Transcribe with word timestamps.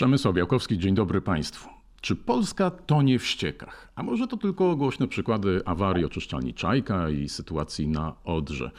Przemysław 0.00 0.34
Białkowski, 0.34 0.78
dzień 0.78 0.94
dobry 0.94 1.20
Państwu. 1.20 1.68
Czy 2.00 2.16
Polska 2.16 2.70
tonie 2.70 3.18
w 3.18 3.26
ściekach? 3.26 3.92
A 3.94 4.02
może 4.02 4.26
to 4.26 4.36
tylko 4.36 4.76
głośne 4.76 5.08
przykłady 5.08 5.60
awarii 5.64 6.04
oczyszczalni 6.04 6.54
Czajka 6.54 7.10
i 7.10 7.28
sytuacji 7.28 7.88
na 7.88 8.14
Odrze? 8.24 8.70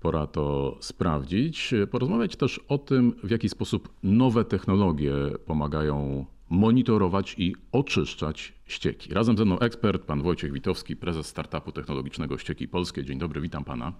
Pora 0.00 0.26
to 0.26 0.76
sprawdzić. 0.80 1.74
Porozmawiać 1.90 2.36
też 2.36 2.60
o 2.68 2.78
tym, 2.78 3.14
w 3.24 3.30
jaki 3.30 3.48
sposób 3.48 3.88
nowe 4.02 4.44
technologie 4.44 5.12
pomagają 5.46 6.26
monitorować 6.50 7.34
i 7.38 7.54
oczyszczać 7.72 8.52
ścieki. 8.66 9.14
Razem 9.14 9.38
ze 9.38 9.44
mną 9.44 9.58
ekspert, 9.58 10.02
pan 10.02 10.22
Wojciech 10.22 10.52
Witowski, 10.52 10.96
prezes 10.96 11.26
startupu 11.26 11.72
technologicznego 11.72 12.38
Ścieki 12.38 12.68
Polskie. 12.68 13.04
Dzień 13.04 13.18
dobry, 13.18 13.40
witam 13.40 13.64
pana. 13.64 13.92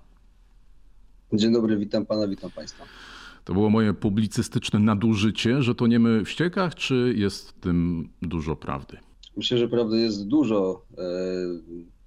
Dzień 1.32 1.52
dobry, 1.52 1.76
witam 1.76 2.06
pana, 2.06 2.28
witam 2.28 2.50
państwa. 2.50 2.84
To 3.44 3.52
było 3.52 3.70
moje 3.70 3.94
publicystyczne 3.94 4.78
nadużycie, 4.78 5.62
że 5.62 5.74
toniemy 5.74 6.24
w 6.24 6.30
ściekach, 6.30 6.74
czy 6.74 7.14
jest 7.16 7.50
w 7.50 7.60
tym 7.60 8.08
dużo 8.22 8.56
prawdy? 8.56 8.96
Myślę, 9.36 9.58
że 9.58 9.68
prawdy 9.68 9.98
jest 9.98 10.26
dużo. 10.26 10.86
E, 10.98 11.02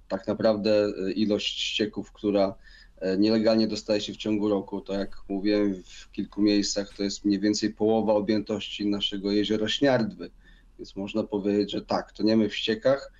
tak 0.08 0.28
naprawdę 0.28 0.84
e, 0.84 1.12
ilość 1.12 1.60
ścieków, 1.60 2.12
która 2.12 2.54
e, 2.98 3.18
nielegalnie 3.18 3.68
dostaje 3.68 4.00
się 4.00 4.12
w 4.12 4.16
ciągu 4.16 4.48
roku, 4.48 4.80
to 4.80 4.92
jak 4.92 5.16
mówiłem 5.28 5.74
w 5.84 6.12
kilku 6.12 6.42
miejscach, 6.42 6.94
to 6.96 7.02
jest 7.02 7.24
mniej 7.24 7.40
więcej 7.40 7.74
połowa 7.74 8.12
objętości 8.14 8.86
naszego 8.86 9.32
jeziora 9.32 9.68
Śniardwy. 9.68 10.30
Więc 10.78 10.96
można 10.96 11.24
powiedzieć, 11.24 11.72
że 11.72 11.82
tak, 11.82 12.12
toniemy 12.12 12.48
w 12.48 12.56
ściekach, 12.56 13.12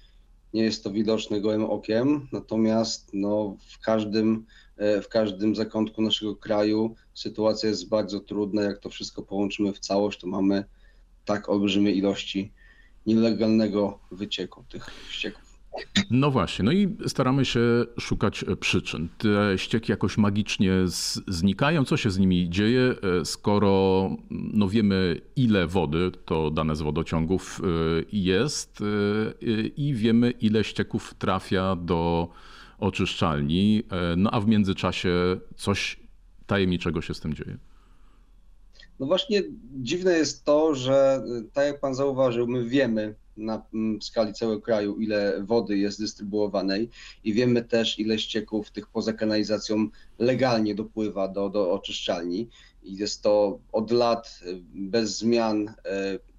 nie 0.55 0.63
jest 0.63 0.85
to 0.85 0.91
widoczne 0.91 1.41
gołym 1.41 1.65
okiem, 1.65 2.29
natomiast 2.33 3.11
no, 3.13 3.57
w, 3.69 3.79
każdym, 3.79 4.47
w 4.77 5.09
każdym 5.09 5.55
zakątku 5.55 6.03
naszego 6.03 6.37
kraju 6.37 6.95
sytuacja 7.15 7.69
jest 7.69 7.89
bardzo 7.89 8.21
trudna. 8.21 8.63
Jak 8.63 8.79
to 8.79 8.91
wszystko 8.91 9.23
połączymy 9.23 9.73
w 9.73 9.79
całość, 9.79 10.21
to 10.21 10.27
mamy 10.27 10.65
tak 11.25 11.49
olbrzymie 11.49 11.93
ilości 11.93 12.53
nielegalnego 13.07 13.99
wycieku 14.11 14.65
tych 14.69 14.87
ścieków. 15.11 15.45
No 16.11 16.31
właśnie, 16.31 16.65
no 16.65 16.73
i 16.73 16.97
staramy 17.07 17.45
się 17.45 17.61
szukać 18.01 18.45
przyczyn. 18.61 19.09
Te 19.19 19.59
ścieki 19.59 19.93
jakoś 19.93 20.19
magicznie 20.19 20.73
znikają. 21.29 21.85
Co 21.85 21.97
się 21.97 22.11
z 22.11 22.19
nimi 22.19 22.51
dzieje, 22.51 22.95
e, 23.21 23.25
skoro 23.25 24.11
no 24.31 24.69
wiemy, 24.69 25.21
ile 25.37 25.67
wody, 25.67 26.11
to 26.25 26.51
dane 26.51 26.77
z 26.77 26.83
wodociągów 26.83 27.61
e, 27.61 27.67
jest, 28.13 28.81
e, 28.81 28.85
i 29.69 29.95
wiemy, 29.95 30.31
ile 30.31 30.65
ścieków 30.65 31.15
trafia 31.19 31.77
do 31.77 32.29
oczyszczalni, 32.85 33.83
no 34.17 34.31
a 34.31 34.41
w 34.41 34.47
międzyczasie 34.47 35.37
coś 35.57 36.01
tajemniczego 36.47 37.03
się 37.03 37.15
z 37.15 37.21
tym 37.21 37.35
dzieje. 37.35 37.59
No 39.01 39.07
właśnie 39.07 39.43
dziwne 39.83 40.13
jest 40.13 40.45
to, 40.45 40.75
że 40.75 41.25
tak 41.53 41.67
jak 41.67 41.81
pan 41.81 41.95
zauważył, 41.95 42.47
my 42.47 42.65
wiemy, 42.65 43.15
na 43.37 43.63
skali 44.01 44.33
całego 44.33 44.61
kraju, 44.61 44.97
ile 44.97 45.45
wody 45.45 45.79
jest 45.79 46.01
dystrybuowanej 46.01 46.91
i 47.25 47.33
wiemy 47.33 47.65
też, 47.65 47.99
ile 47.99 48.19
ścieków 48.19 48.71
tych 48.71 48.87
poza 48.87 49.13
kanalizacją 49.13 49.89
legalnie 50.19 50.75
dopływa 50.75 51.29
do, 51.29 51.49
do 51.49 51.73
oczyszczalni. 51.73 52.49
I 52.83 52.97
jest 52.97 53.23
to 53.23 53.59
od 53.73 53.91
lat 53.91 54.41
y, 54.47 54.61
bez 54.75 55.19
zmian 55.19 55.75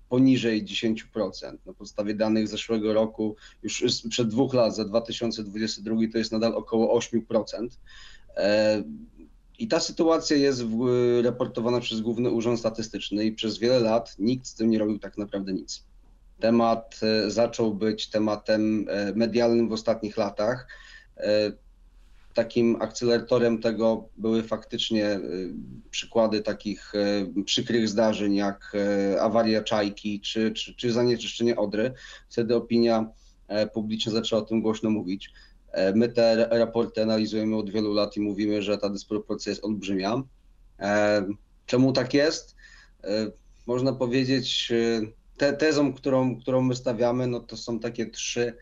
poniżej 0.09 0.65
10%. 0.65 1.57
Na 1.65 1.73
podstawie 1.73 2.13
danych 2.13 2.47
zeszłego 2.47 2.93
roku, 2.93 3.35
już 3.63 3.83
przed 4.09 4.27
dwóch 4.27 4.53
lat, 4.53 4.75
za 4.75 4.85
2022, 4.85 5.95
to 6.11 6.17
jest 6.17 6.31
nadal 6.31 6.55
około 6.55 6.99
8%. 6.99 7.67
E, 8.37 8.83
I 9.59 9.67
ta 9.67 9.79
sytuacja 9.79 10.37
jest 10.37 10.63
raportowana 11.23 11.79
przez 11.79 12.01
Główny 12.01 12.29
Urząd 12.29 12.59
Statystyczny 12.59 13.25
i 13.25 13.31
przez 13.31 13.57
wiele 13.57 13.79
lat 13.79 14.15
nikt 14.19 14.47
z 14.47 14.55
tym 14.55 14.69
nie 14.69 14.79
robił 14.79 14.99
tak 14.99 15.17
naprawdę 15.17 15.53
nic. 15.53 15.83
Temat 16.39 16.99
e, 17.03 17.31
zaczął 17.31 17.73
być 17.73 18.09
tematem 18.09 18.85
e, 18.89 19.13
medialnym 19.15 19.69
w 19.69 19.73
ostatnich 19.73 20.17
latach. 20.17 20.67
E, 22.35 22.43
takim 22.43 22.81
akceleratorem 22.81 23.61
tego 23.61 24.09
były 24.17 24.43
faktycznie 24.43 25.19
przykłady 25.89 26.41
takich 26.41 26.93
przykrych 27.45 27.89
zdarzeń, 27.89 28.35
jak 28.35 28.73
awaria 29.19 29.63
czajki 29.63 30.21
czy, 30.21 30.51
czy, 30.51 30.75
czy 30.75 30.91
zanieczyszczenie 30.91 31.55
Odry. 31.55 31.93
Wtedy 32.29 32.55
opinia 32.55 33.09
publiczna 33.73 34.11
zaczęła 34.11 34.41
o 34.41 34.45
tym 34.45 34.61
głośno 34.61 34.89
mówić. 34.89 35.33
My 35.95 36.09
te 36.09 36.47
raporty 36.51 37.03
analizujemy 37.03 37.55
od 37.55 37.69
wielu 37.69 37.93
lat 37.93 38.17
i 38.17 38.21
mówimy, 38.21 38.61
że 38.61 38.77
ta 38.77 38.89
dysproporcja 38.89 39.49
jest 39.49 39.63
olbrzymia. 39.63 40.23
Czemu 41.65 41.93
tak 41.93 42.13
jest? 42.13 42.55
Można 43.67 43.93
powiedzieć, 43.93 44.73
te, 45.37 45.53
tezą, 45.53 45.93
którą, 45.93 46.39
którą 46.39 46.61
my 46.61 46.75
stawiamy, 46.75 47.27
no 47.27 47.39
to 47.39 47.57
są 47.57 47.79
takie 47.79 48.05
trzy 48.05 48.57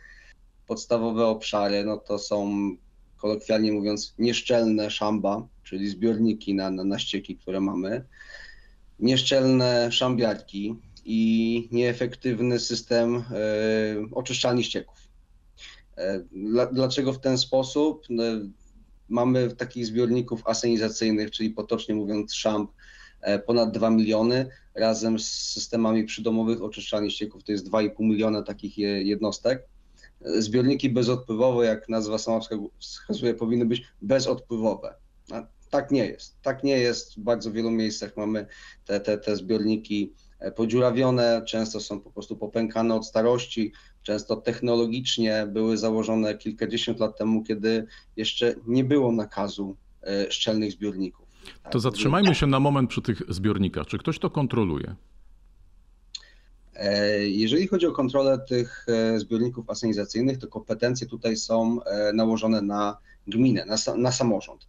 podstawowe 0.67 1.25
obszary. 1.25 1.84
No 1.84 1.97
to 1.97 2.19
są 2.19 2.69
kolokwialnie 3.23 3.72
mówiąc 3.72 4.13
nieszczelne 4.19 4.91
szamba, 4.91 5.47
czyli 5.63 5.89
zbiorniki 5.89 6.56
na, 6.56 6.72
na, 6.72 6.84
na 6.84 7.00
ścieki, 7.00 7.38
które 7.38 7.61
mamy, 7.61 8.03
nieszczelne 9.00 9.91
szambiarki 9.91 10.75
i 11.06 11.69
nieefektywny 11.72 12.59
system 12.59 13.16
y, 13.16 13.23
oczyszczalni 14.11 14.63
ścieków. 14.63 15.07
Y, 15.97 16.25
dlaczego 16.72 17.13
w 17.13 17.19
ten 17.19 17.38
sposób? 17.38 18.06
No, 18.09 18.23
mamy 19.09 19.55
takich 19.55 19.85
zbiorników 19.85 20.47
asenizacyjnych, 20.47 21.31
czyli 21.31 21.50
potocznie 21.50 21.95
mówiąc 21.95 22.34
szamb, 22.34 22.72
E, 23.23 23.40
ponad 23.40 23.72
2 23.72 23.90
miliony, 23.90 24.47
razem 24.75 25.19
z 25.19 25.31
systemami 25.31 26.03
przydomowych 26.03 26.61
oczyszczalni 26.61 27.11
ścieków 27.11 27.44
to 27.44 27.51
jest 27.51 27.69
2,5 27.69 27.91
miliona 28.00 28.41
takich 28.44 28.78
jednostek. 28.78 29.67
Zbiorniki 30.25 30.89
bezodpływowe, 30.89 31.66
jak 31.66 31.89
nazwa 31.89 32.17
sama 32.17 32.39
wskazuje, 32.79 33.34
powinny 33.34 33.66
być 33.66 33.84
bezodpływowe. 34.01 34.95
A 35.31 35.47
tak 35.69 35.91
nie 35.91 36.06
jest. 36.06 36.41
Tak 36.41 36.63
nie 36.63 36.78
jest. 36.78 37.16
W 37.16 37.19
bardzo 37.19 37.51
wielu 37.51 37.72
miejscach 37.72 38.17
mamy 38.17 38.45
te, 38.85 39.00
te, 39.00 39.17
te 39.17 39.35
zbiorniki 39.35 40.13
e, 40.39 40.51
podziurawione, 40.51 41.41
często 41.47 41.79
są 41.79 42.00
po 42.00 42.11
prostu 42.11 42.38
popękane 42.38 42.95
od 42.95 43.06
starości, 43.06 43.72
często 44.03 44.35
technologicznie 44.35 45.47
były 45.51 45.78
założone 45.78 46.38
kilkadziesiąt 46.38 47.00
lat 47.00 47.17
temu, 47.17 47.44
kiedy 47.44 47.85
jeszcze 48.17 48.55
nie 48.67 48.84
było 48.84 49.11
nakazu 49.11 49.78
e, 50.03 50.31
szczelnych 50.31 50.72
zbiorników. 50.72 51.28
To 51.72 51.79
zatrzymajmy 51.79 52.35
się 52.35 52.47
na 52.47 52.59
moment 52.59 52.90
przy 52.90 53.01
tych 53.01 53.22
zbiornikach. 53.29 53.88
Czy 53.88 53.97
ktoś 53.97 54.19
to 54.19 54.29
kontroluje? 54.29 54.95
E, 56.83 57.27
jeżeli 57.27 57.67
chodzi 57.67 57.88
o 57.88 57.91
kontrolę 57.91 58.39
tych 58.39 58.85
e, 58.88 59.19
zbiorników 59.19 59.69
asenizacyjnych, 59.69 60.38
to 60.38 60.47
kompetencje 60.47 61.07
tutaj 61.07 61.38
są 61.38 61.83
e, 61.83 62.13
nałożone 62.13 62.61
na 62.61 62.97
gminę, 63.27 63.66
na, 63.66 63.95
na, 63.97 64.11
samorząd. 64.11 64.67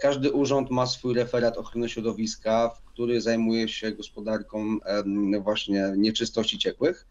Każdy 0.00 0.32
urząd 0.32 0.70
ma 0.70 0.86
swój 0.86 1.14
referat 1.14 1.56
ochrony 1.56 1.88
środowiska, 1.88 2.70
który 2.86 3.20
zajmuje 3.20 3.68
się 3.68 3.92
gospodarką 3.92 4.78
właśnie 5.42 5.92
nieczystości 5.96 6.58
ciekłych. 6.58 7.06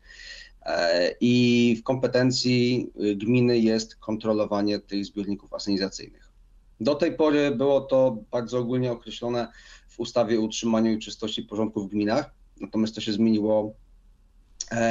I 1.21 1.77
w 1.79 1.83
kompetencji 1.83 2.91
gminy 3.15 3.59
jest 3.59 3.95
kontrolowanie 3.95 4.79
tych 4.79 5.05
zbiorników 5.05 5.53
asenizacyjnych. 5.53 6.31
Do 6.79 6.95
tej 6.95 7.15
pory 7.15 7.51
było 7.51 7.81
to 7.81 8.17
bardzo 8.31 8.59
ogólnie 8.59 8.91
określone 8.91 9.47
w 9.89 9.99
ustawie 9.99 10.39
o 10.39 10.41
utrzymaniu 10.41 10.91
i 10.91 10.99
czystości 10.99 11.43
porządku 11.43 11.81
w 11.81 11.89
gminach, 11.89 12.31
natomiast 12.61 12.95
to 12.95 13.01
się 13.01 13.13
zmieniło 13.13 13.75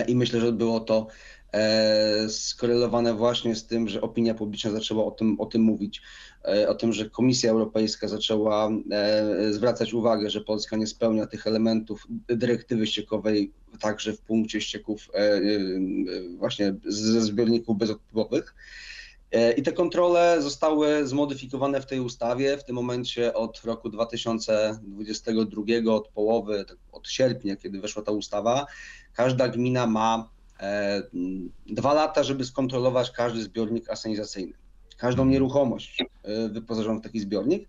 i 0.09 0.17
myślę, 0.17 0.41
że 0.41 0.53
było 0.53 0.81
to 0.81 1.07
e, 1.53 2.29
skorelowane 2.29 3.15
właśnie 3.15 3.57
z 3.57 3.67
tym, 3.67 3.89
że 3.89 4.01
opinia 4.01 4.35
publiczna 4.35 4.71
zaczęła 4.71 5.05
o 5.05 5.11
tym, 5.11 5.41
o 5.41 5.47
tym 5.47 5.63
mówić, 5.63 6.03
e, 6.45 6.69
o 6.69 6.75
tym, 6.75 6.93
że 6.93 7.11
Komisja 7.11 7.51
Europejska 7.51 8.09
zaczęła 8.09 8.71
zwracać 9.51 9.95
uwagę, 9.95 10.31
że 10.31 10.41
Polska 10.41 10.77
nie 10.77 10.87
spełnia 10.87 11.27
tych 11.27 11.47
elementów 11.47 12.07
dyrektywy 12.29 12.87
ściekowej 12.87 13.53
także 13.81 14.13
w 14.13 14.21
punkcie 14.21 14.61
ścieków 14.61 15.09
właśnie 16.39 16.75
ze 16.85 17.21
zbiorników 17.21 17.79
bezodpływowych. 17.79 18.55
E, 19.33 19.53
I 19.53 19.63
te 19.63 19.73
kontrole 19.73 20.43
zostały 20.43 21.07
zmodyfikowane 21.07 21.81
w 21.81 21.87
tej 21.87 22.01
ustawie 22.01 22.57
w 22.57 22.65
tym 22.65 22.77
momencie 22.77 23.35
od 23.35 23.65
roku 23.65 23.89
2022, 23.89 25.93
od 25.93 26.09
połowy, 26.09 26.65
tak 26.69 26.77
od 26.93 27.09
sierpnia, 27.09 27.57
kiedy 27.57 27.81
weszła 27.81 28.03
ta 28.03 28.13
ustawa. 28.13 28.67
Każda 29.15 29.49
gmina 29.49 29.87
ma 29.87 30.31
e, 30.61 31.03
dwa 31.67 31.95
lata, 31.95 32.23
żeby 32.23 32.45
skontrolować 32.45 33.11
każdy 33.11 33.43
zbiornik 33.43 33.91
asenizacyjny, 33.91 34.53
każdą 34.97 35.23
mhm. 35.23 35.33
nieruchomość 35.33 36.05
e, 36.23 36.49
wyposażoną 36.49 36.99
w 36.99 37.03
taki 37.03 37.21
zbiornik. 37.21 37.69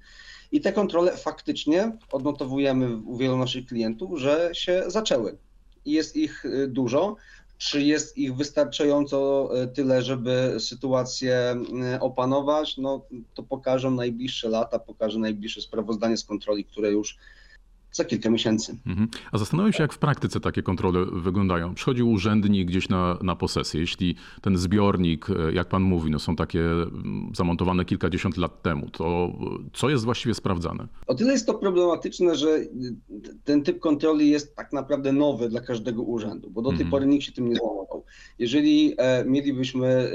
I 0.51 0.61
te 0.61 0.73
kontrole 0.73 1.17
faktycznie 1.17 1.97
odnotowujemy 2.11 2.97
u 2.97 3.17
wielu 3.17 3.37
naszych 3.37 3.65
klientów, 3.65 4.19
że 4.19 4.49
się 4.53 4.83
zaczęły. 4.87 5.37
I 5.85 5.91
jest 5.91 6.15
ich 6.15 6.43
dużo. 6.67 7.15
Czy 7.57 7.81
jest 7.81 8.17
ich 8.17 8.35
wystarczająco 8.35 9.49
e, 9.61 9.67
tyle, 9.67 10.01
żeby 10.01 10.55
sytuację 10.59 11.55
e, 11.83 11.99
opanować? 11.99 12.77
No 12.77 13.05
to 13.33 13.43
pokażą 13.43 13.91
najbliższe 13.91 14.49
lata, 14.49 14.79
pokaże 14.79 15.19
najbliższe 15.19 15.61
sprawozdanie 15.61 16.17
z 16.17 16.25
kontroli, 16.25 16.65
które 16.65 16.91
już 16.91 17.17
za 17.97 18.05
kilka 18.05 18.29
miesięcy. 18.29 18.77
Mhm. 18.87 19.07
A 19.31 19.37
zastanawiam 19.37 19.73
się, 19.73 19.83
jak 19.83 19.93
w 19.93 19.97
praktyce 19.97 20.39
takie 20.39 20.63
kontrole 20.63 21.05
wyglądają. 21.11 21.75
Przychodzi 21.75 22.03
urzędnik 22.03 22.67
gdzieś 22.67 22.89
na, 22.89 23.17
na 23.21 23.35
posesję. 23.35 23.79
Jeśli 23.81 24.15
ten 24.41 24.57
zbiornik, 24.57 25.29
e, 25.29 25.53
jak 25.53 25.67
pan 25.69 25.81
mówi, 25.83 26.11
no 26.11 26.19
są 26.19 26.35
takie 26.35 26.61
mm, 26.61 27.31
zamontowane 27.35 27.85
kilkadziesiąt 27.85 28.37
lat 28.37 28.61
temu, 28.61 28.89
to 28.89 29.31
co 29.73 29.89
jest 29.89 30.05
właściwie 30.05 30.33
sprawdzane? 30.35 30.87
O 31.07 31.15
tyle 31.15 31.31
jest 31.31 31.45
to 31.45 31.53
problematyczne, 31.53 32.35
że 32.35 32.59
ten 33.43 33.63
typ 33.63 33.79
kontroli 33.79 34.29
jest 34.29 34.55
tak 34.55 34.73
naprawdę 34.73 35.13
nowy 35.13 35.49
dla 35.49 35.61
każdego 35.61 36.03
urzędu, 36.03 36.49
bo 36.49 36.61
do 36.61 36.69
tej 36.69 36.73
Mhm. 36.81 36.91
pory 36.91 37.05
nikt 37.05 37.25
się 37.25 37.31
tym 37.31 37.49
nie 37.49 37.55
zajmował. 37.55 38.03
Jeżeli 38.39 38.93
e, 38.97 39.25
mielibyśmy 39.25 39.87
e, 39.87 40.09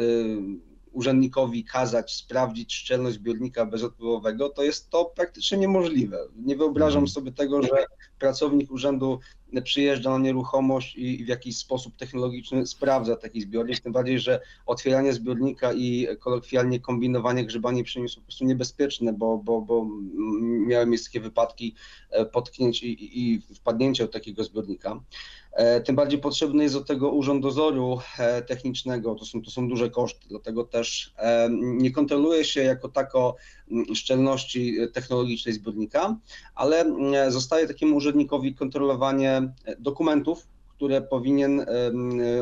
urzędnikowi 0.93 1.65
kazać 1.65 2.15
sprawdzić 2.15 2.75
szczelność 2.75 3.17
zbiornika 3.17 3.67
bezodpływowego, 3.67 4.49
to 4.49 4.63
jest 4.63 4.91
to 4.91 5.05
praktycznie 5.05 5.59
niemożliwe. 5.59 6.19
Nie 6.37 6.57
wyobrażam 6.57 7.03
Mhm. 7.03 7.09
sobie 7.09 7.33
tego, 7.33 7.63
że 7.63 7.87
pracownik 8.19 8.71
urzędu 8.73 9.19
przyjeżdża 9.61 10.11
na 10.11 10.19
nieruchomość 10.19 10.97
i 10.97 11.25
w 11.25 11.29
jakiś 11.29 11.57
sposób 11.57 11.97
technologiczny 11.97 12.67
sprawdza 12.67 13.17
taki 13.17 13.41
zbiornik, 13.41 13.81
tym 13.81 13.93
bardziej, 13.93 14.19
że 14.19 14.41
otwieranie 14.67 15.13
zbiornika 15.13 15.73
i 15.73 16.07
kolokwialnie 16.21 16.81
kombinowanie 16.81 17.45
grzebanie 17.45 17.85
przy 17.85 17.99
nim 17.99 18.05
jest 18.05 18.17
po 18.17 18.23
prostu 18.23 18.45
niebezpieczne, 18.45 19.13
bo, 19.13 19.39
bo, 19.39 19.61
bo 19.61 19.87
miałem 20.67 20.91
miejsce 20.91 21.09
takie 21.09 21.21
wypadki 21.21 21.75
e, 22.11 22.25
potknięć 22.25 22.83
i, 22.83 23.21
i, 23.21 23.41
wpadnięcia 23.55 24.05
od 24.05 24.13
takiego 24.13 24.45
zbiornika. 24.45 25.01
E, 25.53 25.81
Tym 25.81 25.97
bardziej 25.97 26.21
potrzebny 26.21 26.63
jest 26.63 26.75
do 26.75 26.85
tego 26.85 27.11
urząd 27.11 27.43
dozoru 27.43 27.99
e, 28.19 28.43
technicznego, 28.43 29.15
to 29.15 29.25
są, 29.25 29.43
to 29.43 29.51
są 29.51 29.69
duże 29.69 29.91
koszty, 29.91 30.29
dlatego 30.29 30.65
też 30.65 31.15
nie 31.59 31.91
kontroluje 31.91 32.45
się 32.45 32.63
jako 32.63 32.89
tako 32.89 33.37
szczelności 33.95 34.77
technologicznej 34.93 35.55
zbiornika, 35.55 36.17
ale 36.55 36.81
mm, 36.81 37.33
zostaje 37.33 37.69
takiemu 37.69 37.97
urzędnikowi 37.97 38.55
kontrolowanie 38.55 39.53
dokumentów, 39.79 40.47
które 40.77 41.03
powinien 41.03 41.61
em, 41.61 41.67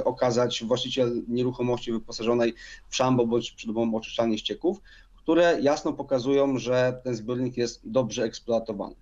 okazać 0.04 0.64
właściciel 0.64 1.22
nieruchomości 1.28 1.92
wyposażonej 1.92 2.54
w 2.88 2.96
szambo 2.96 3.26
bądź 3.26 3.50
przydobową 3.50 3.94
oczyszczalnię 3.94 4.38
ścieków, 4.38 4.80
które 5.16 5.58
jasno 5.62 5.92
pokazują, 5.92 6.58
że 6.58 7.00
ten 7.04 7.14
zbiornik 7.14 7.56
jest 7.56 7.80
dobrze 7.84 8.24
eksploatowany. 8.24 8.94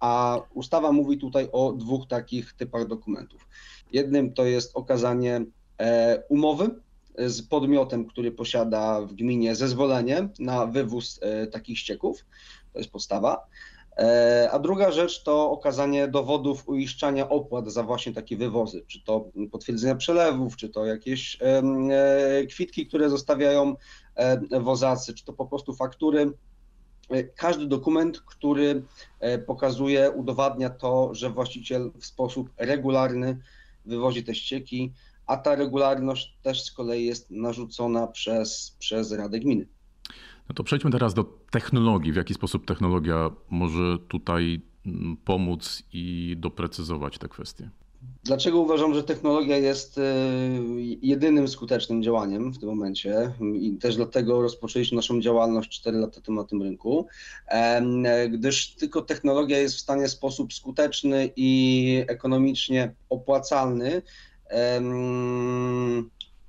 A 0.00 0.40
ustawa 0.54 0.92
mówi 0.92 1.18
tutaj 1.18 1.48
o 1.52 1.72
dwóch 1.72 2.08
takich 2.08 2.52
typach 2.52 2.86
dokumentów. 2.86 3.48
Jednym 3.92 4.34
to 4.34 4.44
jest 4.44 4.76
okazanie 4.76 5.44
e, 5.78 6.22
umowy 6.28 6.70
z 7.18 7.42
podmiotem, 7.42 8.06
który 8.06 8.32
posiada 8.32 9.00
w 9.00 9.12
gminie 9.12 9.54
zezwolenie 9.54 10.28
na 10.38 10.66
wywóz 10.66 11.18
e, 11.22 11.46
takich 11.46 11.78
ścieków. 11.78 12.24
To 12.72 12.78
jest 12.78 12.90
podstawa. 12.90 13.46
E, 13.96 14.48
A 14.52 14.58
druga 14.58 14.90
rzecz 14.90 15.22
to 15.22 15.50
okazanie 15.50 16.08
dowodów 16.08 16.68
uiszczania 16.68 17.28
opłat 17.28 17.72
za 17.72 17.82
właśnie 17.82 18.12
takie 18.12 18.36
wywozy, 18.36 18.84
czy 18.86 19.04
to 19.04 19.30
potwierdzenia 19.50 19.94
przelewów, 19.94 20.56
czy 20.56 20.68
to 20.68 20.86
jakieś 20.86 21.38
e, 21.40 22.46
kwitki, 22.46 22.86
które 22.86 23.10
zostawiają 23.10 23.76
wozacy, 24.60 25.14
czy 25.14 25.24
to 25.24 25.32
po 25.32 25.46
prostu 25.46 25.74
faktury. 25.74 26.32
Każdy 27.36 27.66
dokument, 27.66 28.20
który 28.20 28.82
pokazuje, 29.46 30.10
udowadnia 30.10 30.70
to, 30.70 31.14
że 31.14 31.30
właściciel 31.30 31.90
w 32.00 32.06
sposób 32.06 32.50
regularny 32.56 33.38
wywozi 33.84 34.24
te 34.24 34.34
ścieki, 34.34 34.92
a 35.26 35.36
ta 35.36 35.54
regularność 35.54 36.38
też 36.42 36.64
z 36.64 36.72
kolei 36.72 37.04
jest 37.04 37.30
narzucona 37.30 38.06
przez, 38.06 38.76
przez 38.78 39.12
Radę 39.12 39.40
Gminy. 39.40 39.66
No 40.48 40.54
to 40.54 40.64
przejdźmy 40.64 40.90
teraz 40.90 41.14
do 41.14 41.24
technologii. 41.50 42.12
W 42.12 42.16
jaki 42.16 42.34
sposób 42.34 42.66
technologia 42.66 43.30
może 43.50 43.98
tutaj 44.08 44.62
mm, 44.86 45.16
pomóc 45.16 45.82
i 45.92 46.36
doprecyzować 46.38 47.18
te 47.18 47.28
kwestie? 47.28 47.70
Dlaczego 48.24 48.60
uważam, 48.60 48.94
że 48.94 49.02
technologia 49.02 49.56
jest 49.56 49.98
e, 49.98 50.02
jedynym 51.02 51.48
skutecznym 51.48 52.02
działaniem 52.02 52.52
w 52.52 52.58
tym 52.58 52.68
momencie 52.68 53.32
i 53.54 53.76
też 53.76 53.96
dlatego 53.96 54.42
rozpoczęliśmy 54.42 54.96
naszą 54.96 55.20
działalność 55.20 55.70
4 55.70 55.98
lata 55.98 56.20
temu 56.20 56.40
na 56.40 56.44
tym 56.46 56.62
rynku, 56.62 57.06
gdyż 58.30 58.74
tylko 58.74 59.02
technologia 59.02 59.58
jest 59.58 59.74
w 59.74 59.80
stanie 59.80 60.08
w 60.08 60.10
sposób 60.10 60.52
skuteczny 60.52 61.30
i 61.36 62.04
ekonomicznie 62.08 62.94
opłacalny 63.10 64.02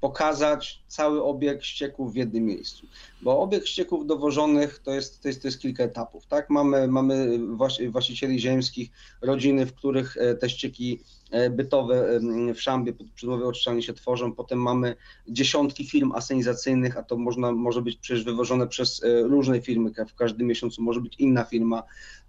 pokazać 0.03 0.83
cały 0.88 1.23
obieg 1.23 1.63
ścieków 1.63 2.13
w 2.13 2.15
jednym 2.15 2.45
miejscu. 2.45 2.88
Bo 3.21 3.41
obieg 3.41 3.67
ścieków 3.67 4.07
dowożonych 4.07 4.79
to 4.79 4.91
jest, 4.91 5.21
to 5.21 5.27
jest, 5.27 5.41
to 5.41 5.47
jest 5.47 5.59
kilka 5.59 5.83
etapów. 5.83 6.25
Tak? 6.25 6.50
Mamy, 6.50 6.88
mamy 6.88 7.39
właści- 7.39 7.91
właścicieli 7.91 8.39
ziemskich, 8.39 8.89
rodziny, 9.21 9.65
w 9.65 9.73
których 9.73 10.17
e, 10.17 10.35
te 10.35 10.50
ścieki 10.50 11.00
e, 11.31 11.50
bytowe 11.50 12.19
w 12.55 12.61
szambie 12.61 12.94
pod 12.94 13.11
przedmowie 13.11 13.45
oczyszczalni 13.45 13.83
się 13.83 13.94
tworzą. 13.94 14.33
Potem 14.33 14.59
mamy 14.59 14.95
dziesiątki 15.27 15.85
firm 15.85 16.11
asenizacyjnych, 16.11 16.97
a 16.97 17.03
to 17.03 17.17
można, 17.17 17.51
może 17.51 17.81
być 17.81 17.97
przecież 17.97 18.23
wywożone 18.23 18.67
przez 18.67 19.03
e, 19.03 19.21
różne 19.21 19.61
firmy. 19.61 19.91
W 20.09 20.15
każdym 20.15 20.47
miesiącu 20.47 20.81
może 20.81 21.01
być 21.01 21.15
inna 21.19 21.44
firma. 21.44 21.83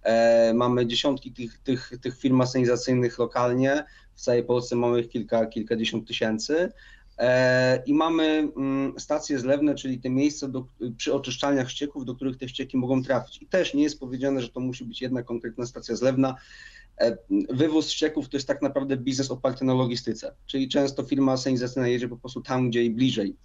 E, 0.05 0.53
Mamy 0.53 0.85
dziesiątki 0.85 1.31
tych, 1.31 1.57
tych, 1.57 1.91
tych 2.01 2.19
firm 2.19 2.41
asenizacyjnych 2.41 3.19
lokalnie. 3.19 3.83
W 4.15 4.21
całej 4.21 4.43
Polsce 4.43 4.75
mamy 4.75 4.99
ich 4.99 5.09
kilka, 5.09 5.45
kilkadziesiąt 5.45 6.07
tysięcy. 6.07 6.71
E, 7.17 7.83
I 7.85 7.93
mamy 7.93 8.51
mm, 8.57 8.93
stacje 8.99 9.39
zlewne, 9.39 9.75
czyli 9.75 9.99
te 9.99 10.09
miejsca 10.09 10.47
do, 10.47 10.65
przy 10.97 11.13
oczyszczalniach 11.13 11.71
ścieków, 11.71 12.05
do 12.05 12.15
których 12.15 12.37
te 12.37 12.49
ścieki 12.49 12.77
mogą 12.77 13.03
trafić. 13.03 13.41
I 13.41 13.47
też 13.47 13.73
nie 13.73 13.83
jest 13.83 13.99
powiedziane, 13.99 14.41
że 14.41 14.49
to 14.49 14.59
musi 14.59 14.85
być 14.85 15.01
jedna 15.01 15.23
konkretna 15.23 15.65
stacja 15.65 15.95
zlewna. 15.95 16.35
E, 16.97 17.17
Wywóz 17.49 17.89
ścieków 17.89 18.29
to 18.29 18.37
jest 18.37 18.47
tak 18.47 18.61
naprawdę 18.61 18.97
biznes 18.97 19.31
oparty 19.31 19.65
na 19.65 19.73
logistyce, 19.73 20.35
czyli 20.45 20.69
często 20.69 21.03
firma 21.03 21.31
asenizacyjna 21.31 21.87
jedzie 21.87 22.07
po 22.07 22.17
prostu 22.17 22.41
tam, 22.41 22.69
gdzie 22.69 22.79
jej 22.79 22.91
bliżej, 22.91 23.35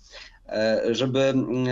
E, 0.51 0.95
żeby 0.95 1.21
mm, 1.21 1.67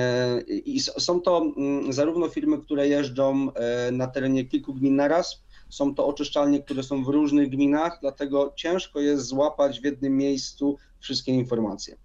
i 0.46 0.80
są 0.80 1.20
to 1.20 1.52
mm, 1.56 1.92
zarówno 1.92 2.28
firmy, 2.28 2.58
które 2.58 2.88
jeżdżą 2.88 3.48
na 3.92 4.06
terenie 4.06 4.44
kilku 4.44 4.74
gmin 4.74 4.96
naraz, 4.96 5.42
są 5.68 5.94
to 5.94 6.06
oczyszczalnie, 6.06 6.62
które 6.62 6.82
są 6.82 7.04
w 7.04 7.08
różnych 7.08 7.48
gminach, 7.48 7.98
dlatego 8.00 8.52
ciężko 8.56 9.00
jest 9.00 9.26
złapać 9.26 9.80
w 9.80 9.84
jednym 9.84 10.16
miejscu 10.16 10.76
wszystkie 11.00 11.32
informacje. 11.32 11.96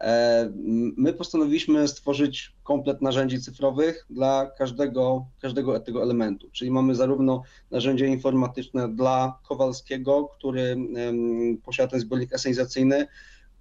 E, 0.00 0.50
My 0.96 1.12
postanowiliśmy 1.12 1.88
stworzyć 1.88 2.52
komplet 2.62 3.02
narzędzi 3.02 3.40
cyfrowych 3.40 4.06
dla 4.10 4.50
każdego, 4.58 5.26
każdego 5.40 5.80
tego 5.80 6.02
elementu, 6.02 6.50
czyli 6.52 6.70
mamy 6.70 6.94
zarówno 6.94 7.42
narzędzie 7.70 8.06
informatyczne 8.06 8.88
dla 8.88 9.38
Kowalskiego, 9.48 10.24
który 10.38 10.76
posiada 11.64 11.90
ten 11.90 12.00
zbiornik 12.00 12.34
asenizacyjny, 12.34 13.06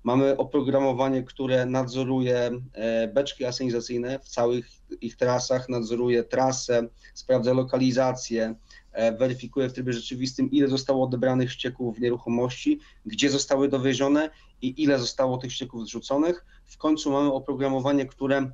Mamy 0.05 0.37
oprogramowanie, 0.37 1.23
które 1.23 1.65
nadzoruje 1.65 2.51
e, 2.73 3.07
beczki 3.07 3.45
asenizacyjne 3.45 4.19
w 4.19 4.27
całych 4.27 4.67
ich 5.01 5.17
trasach, 5.17 5.69
nadzoruje 5.69 6.23
trasę, 6.23 6.87
sprawdza 7.13 7.53
lokalizację, 7.53 8.55
e, 8.91 9.17
weryfikuje 9.17 9.69
w 9.69 9.73
trybie 9.73 9.93
rzeczywistym, 9.93 10.51
ile 10.51 10.67
zostało 10.67 11.03
odebranych 11.05 11.51
ścieków 11.51 11.97
w 11.97 12.01
nieruchomości, 12.01 12.79
gdzie 13.05 13.29
zostały 13.29 13.69
dowiezione 13.69 14.29
i 14.61 14.83
ile 14.83 14.99
zostało 14.99 15.37
tych 15.37 15.53
ścieków 15.53 15.85
zrzuconych. 15.85 16.45
W 16.65 16.77
końcu 16.77 17.11
mamy 17.11 17.33
oprogramowanie, 17.33 18.05
które 18.05 18.51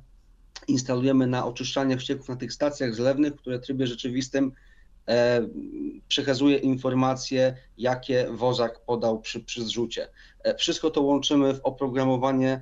instalujemy 0.68 1.26
na 1.26 1.46
oczyszczalniach 1.46 2.00
ścieków 2.00 2.28
na 2.28 2.36
tych 2.36 2.52
stacjach 2.52 2.94
zlewnych, 2.94 3.36
które 3.36 3.58
w 3.58 3.62
trybie 3.62 3.86
rzeczywistym 3.86 4.52
przekazuje 6.08 6.56
informacje, 6.56 7.56
jakie 7.78 8.26
wozak 8.30 8.84
podał 8.84 9.20
przy, 9.20 9.40
przy 9.40 9.64
zrzucie. 9.64 10.08
E, 10.44 10.54
Wszystko 10.56 10.90
to 10.90 11.02
łączymy 11.02 11.54
w 11.54 11.60
oprogramowanie, 11.60 12.60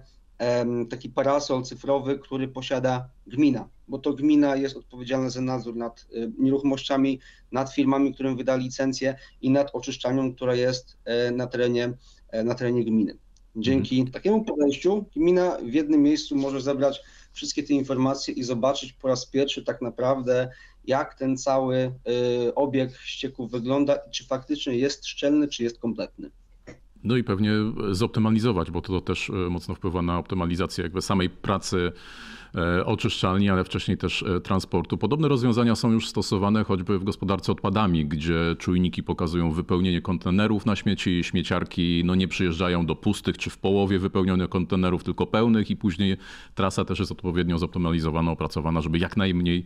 taki 0.90 1.10
parasol 1.10 1.62
cyfrowy, 1.62 2.18
który 2.18 2.48
posiada 2.48 3.08
gmina, 3.26 3.68
bo 3.88 3.98
to 3.98 4.12
gmina 4.12 4.56
jest 4.56 4.76
odpowiedzialna 4.76 5.30
za 5.30 5.40
nadzór 5.40 5.76
nad 5.76 6.06
e, 6.14 6.30
nieruchomościami, 6.38 7.20
nad 7.52 7.74
firmami, 7.74 8.14
którym 8.14 8.36
wyda 8.36 8.56
licencję 8.56 9.16
i 9.42 9.50
nad 9.50 9.70
oczyszczalnią, 9.74 10.34
która 10.34 10.54
jest 10.54 10.96
e, 11.04 11.30
na 11.30 11.46
terenie, 11.46 11.92
e, 12.28 12.44
na 12.44 12.54
terenie 12.54 12.84
gminy. 12.84 13.16
Dzięki 13.56 14.04
takiemu 14.10 14.44
podejściu 14.44 15.04
gmina 15.16 15.58
w 15.62 15.72
jednym 15.72 16.02
miejscu 16.02 16.36
może 16.36 16.60
zebrać 16.60 17.02
wszystkie 17.32 17.62
te 17.62 17.72
informacje 17.72 18.34
i 18.34 18.42
zobaczyć 18.42 18.92
po 18.92 19.08
raz 19.08 19.26
pierwszy 19.26 19.64
tak 19.64 19.82
naprawdę, 19.82 20.50
jak 20.84 21.14
ten 21.14 21.36
cały 21.36 21.76
y, 22.46 22.54
obieg 22.54 22.96
ścieków 22.96 23.50
wygląda 23.50 23.96
i 23.96 24.10
czy 24.10 24.26
faktycznie 24.26 24.76
jest 24.76 25.06
szczelny, 25.06 25.48
czy 25.48 25.62
jest 25.62 25.78
kompletny. 25.78 26.30
No 27.04 27.16
i 27.16 27.24
pewnie 27.24 27.52
zoptymalizować, 27.90 28.70
bo 28.70 28.82
to 28.82 29.00
też 29.00 29.30
e, 29.30 29.32
mocno 29.32 29.74
wpływa 29.74 30.02
na 30.02 30.18
optymalizację 30.18 30.82
jakby 30.84 31.02
samej 31.02 31.30
pracy 31.30 31.92
oczyszczalni, 32.84 33.50
ale 33.50 33.64
wcześniej 33.64 33.96
też 33.96 34.22
e, 34.22 34.40
transportu. 34.40 34.98
Podobne 34.98 35.28
rozwiązania 35.28 35.76
są 35.76 35.92
już 35.92 36.08
stosowane 36.08 36.64
choćby 36.64 36.98
w 36.98 37.04
gospodarce 37.04 37.52
odpadami, 37.52 38.06
gdzie 38.06 38.56
czujniki 38.58 39.02
pokazują 39.02 39.52
wypełnienie 39.52 40.02
kontenerów 40.02 40.66
na 40.66 40.76
śmieci, 40.76 41.24
śmieciarki 41.24 42.02
no 42.04 42.14
nie 42.14 42.28
przyjeżdżają 42.28 42.86
do 42.86 42.96
pustych 42.96 43.38
czy 43.38 43.50
w 43.50 43.58
połowie 43.58 43.98
wypełnionych 43.98 44.48
kontenerów, 44.48 45.04
tylko 45.04 45.26
pełnych 45.26 45.70
i 45.70 45.76
później 45.76 46.16
trasa 46.54 46.84
też 46.84 46.98
jest 46.98 47.12
odpowiednio 47.12 47.58
zoptymalizowana, 47.58 48.30
opracowana, 48.30 48.80
żeby 48.80 48.98
jak 48.98 49.16
najmniej 49.16 49.64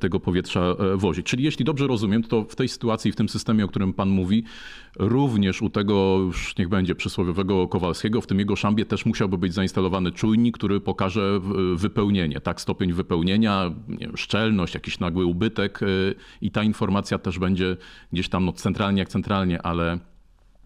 tego 0.00 0.20
powietrza 0.20 0.76
wozić. 0.94 1.26
Czyli 1.26 1.44
jeśli 1.44 1.64
dobrze 1.64 1.86
rozumiem, 1.86 2.22
to 2.22 2.44
w 2.44 2.56
tej 2.56 2.68
sytuacji, 2.68 3.12
w 3.12 3.16
tym 3.16 3.28
systemie, 3.28 3.64
o 3.64 3.68
którym 3.68 3.92
pan 3.92 4.08
mówi, 4.08 4.44
również 4.98 5.62
u 5.62 5.70
tego 5.70 6.18
już 6.18 6.56
niech 6.56 6.68
będzie 6.68 6.94
przysłowiowego 6.94 7.68
Kowalskiego, 7.68 8.20
w 8.20 8.26
tym 8.26 8.38
jego 8.38 8.56
szambie 8.56 8.84
też 8.84 9.06
musiałby 9.06 9.38
być 9.38 9.54
zainstalowany 9.54 10.12
czujnik, 10.12 10.58
który 10.58 10.80
pokaże 10.80 11.40
wypełnienie, 11.74 12.05
tak, 12.42 12.60
stopień 12.60 12.92
wypełnienia, 12.92 13.74
wiem, 13.88 14.16
szczelność, 14.16 14.74
jakiś 14.74 15.00
nagły 15.00 15.26
ubytek 15.26 15.82
y, 15.82 16.14
i 16.40 16.50
ta 16.50 16.62
informacja 16.62 17.18
też 17.18 17.38
będzie 17.38 17.76
gdzieś 18.12 18.28
tam 18.28 18.44
no, 18.44 18.52
centralnie 18.52 18.98
jak 18.98 19.08
centralnie, 19.08 19.62
ale 19.62 19.98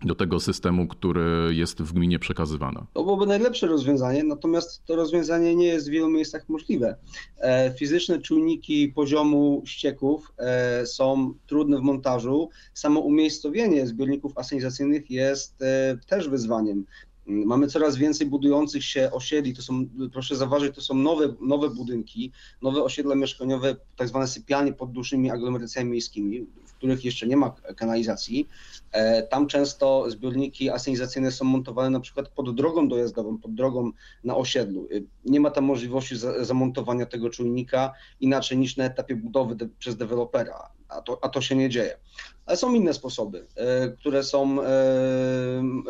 do 0.04 0.14
tego 0.14 0.40
systemu, 0.40 0.88
który 0.88 1.54
jest 1.54 1.82
w 1.82 1.92
gminie 1.92 2.18
przekazywane. 2.18 2.84
To 2.92 3.04
byłoby 3.04 3.26
najlepsze 3.26 3.66
rozwiązanie, 3.66 4.24
natomiast 4.24 4.84
to 4.84 4.96
rozwiązanie 4.96 5.56
nie 5.56 5.66
jest 5.66 5.88
w 5.88 5.90
wielu 5.90 6.08
miejscach 6.08 6.48
możliwe. 6.48 6.96
E, 7.38 7.74
fizyczne 7.78 8.18
czujniki 8.18 8.88
poziomu 8.88 9.62
ścieków 9.66 10.32
e, 10.38 10.86
są 10.86 11.34
trudne 11.46 11.78
w 11.78 11.82
montażu. 11.82 12.48
Samo 12.74 13.00
umiejscowienie 13.00 13.86
zbiorników 13.86 14.38
asynizacyjnych 14.38 15.10
jest 15.10 15.62
e, 15.62 15.98
też 16.06 16.28
wyzwaniem. 16.28 16.84
Mamy 17.30 17.66
coraz 17.66 17.96
więcej 17.96 18.26
budujących 18.26 18.84
się 18.84 19.10
osiedli, 19.12 19.54
to 19.54 19.62
są, 19.62 19.86
proszę 20.12 20.36
zauważyć, 20.36 20.74
to 20.74 20.80
są 20.80 20.94
nowe, 20.94 21.34
nowe 21.40 21.70
budynki, 21.70 22.32
nowe 22.62 22.82
osiedla 22.82 23.14
mieszkaniowe, 23.14 23.76
tak 23.96 24.08
zwane 24.08 24.26
sypialnie 24.28 24.72
pod 24.72 24.92
dużymi 24.92 25.30
aglomeracjami 25.30 25.90
miejskimi, 25.90 26.46
których 26.80 27.04
jeszcze 27.04 27.26
nie 27.26 27.36
ma 27.36 27.54
kanalizacji. 27.76 28.48
E, 28.92 29.22
tam 29.22 29.46
często 29.46 30.10
zbiorniki 30.10 30.70
asynizacyjne 30.70 31.30
są 31.30 31.44
montowane 31.44 31.90
na 31.90 32.00
przykład 32.00 32.28
pod 32.28 32.54
drogą 32.54 32.88
dojazdową, 32.88 33.38
pod 33.38 33.54
drogą 33.54 33.90
na 34.24 34.36
osiedlu. 34.36 34.88
E, 34.92 35.00
nie 35.24 35.40
ma 35.40 35.50
tam 35.50 35.64
możliwości 35.64 36.14
zamontowania 36.40 37.06
tego 37.06 37.30
czujnika 37.30 37.92
inaczej 38.20 38.58
niż 38.58 38.76
na 38.76 38.84
etapie 38.84 39.16
budowy 39.16 39.54
de 39.54 39.68
przez 39.78 39.96
dewelopera, 39.96 40.70
a 40.88 41.00
to, 41.00 41.18
a 41.22 41.28
to 41.28 41.40
się 41.40 41.56
nie 41.56 41.68
dzieje. 41.68 41.96
Ale 42.46 42.56
są 42.56 42.74
inne 42.74 42.94
sposoby, 42.94 43.46
e, 43.56 43.88
które 43.88 44.24
są 44.24 44.56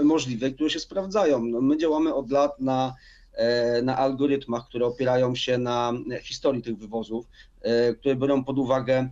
możliwe 0.02 0.50
które 0.50 0.70
się 0.70 0.80
sprawdzają. 0.80 1.44
No, 1.44 1.60
my 1.60 1.78
działamy 1.78 2.14
od 2.14 2.30
lat 2.30 2.60
na 2.60 2.94
na 3.82 3.96
algorytmach, 3.96 4.66
które 4.68 4.86
opierają 4.86 5.34
się 5.34 5.58
na 5.58 5.92
historii 6.22 6.62
tych 6.62 6.78
wywozów, 6.78 7.26
które 8.00 8.16
biorą 8.16 8.44
pod 8.44 8.58
uwagę 8.58 9.08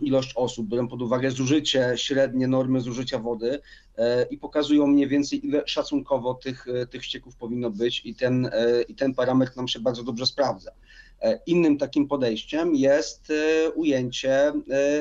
ilość 0.00 0.32
osób, 0.36 0.68
biorą 0.68 0.88
pod 0.88 1.02
uwagę 1.02 1.30
zużycie, 1.30 1.92
średnie 1.96 2.48
normy 2.48 2.80
zużycia 2.80 3.18
wody 3.18 3.60
e, 3.96 4.26
i 4.30 4.38
pokazują 4.38 4.86
mniej 4.86 5.08
więcej, 5.08 5.46
ile 5.46 5.62
szacunkowo 5.66 6.34
tych, 6.34 6.66
e, 6.68 6.86
tych 6.86 7.04
ścieków 7.04 7.36
powinno 7.36 7.70
być 7.70 8.02
i 8.04 8.14
ten, 8.14 8.46
e, 8.46 8.82
i 8.82 8.94
ten 8.94 9.14
parametr 9.14 9.56
nam 9.56 9.68
się 9.68 9.80
bardzo 9.80 10.02
dobrze 10.02 10.26
sprawdza. 10.26 10.70
Innym 11.46 11.78
takim 11.78 12.08
podejściem 12.08 12.74
jest 12.74 13.32
ujęcie 13.74 14.52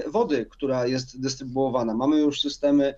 wody, 0.07 0.45
która 0.49 0.87
jest 0.87 1.21
dystrybuowana. 1.21 1.93
Mamy 1.93 2.19
już 2.19 2.41
systemy 2.41 2.93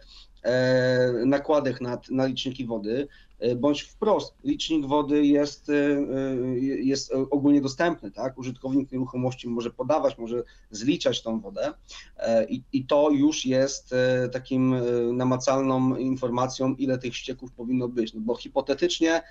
nakładek 1.26 1.82
na, 1.82 2.00
na 2.12 2.26
liczniki 2.26 2.66
wody, 2.66 3.08
E, 3.44 3.56
bądź 3.56 3.82
wprost 3.82 4.34
licznik 4.44 4.86
wody 4.86 5.26
jest, 5.26 5.70
e, 5.70 5.74
e, 5.74 6.60
jest 6.60 7.14
ogólnie 7.32 7.62
dostępny, 7.62 8.12
tak? 8.12 8.38
Użytkownik 8.38 8.92
nieruchomości 8.92 9.48
może 9.50 9.70
podawać, 9.70 10.18
może 10.18 10.44
zliczać 10.72 11.22
tą 11.22 11.40
wodę 11.40 11.74
i, 12.50 12.62
i 12.74 12.86
to 12.86 13.10
już 13.10 13.46
jest 13.46 13.96
takim 14.32 14.76
namacalną 15.18 15.96
informacją, 15.96 16.76
ile 16.76 16.98
tych 16.98 17.16
ścieków 17.16 17.52
powinno 17.52 17.88
być, 17.88 18.14
no 18.14 18.22
bo 18.22 18.36
hipotetycznie 18.36 19.22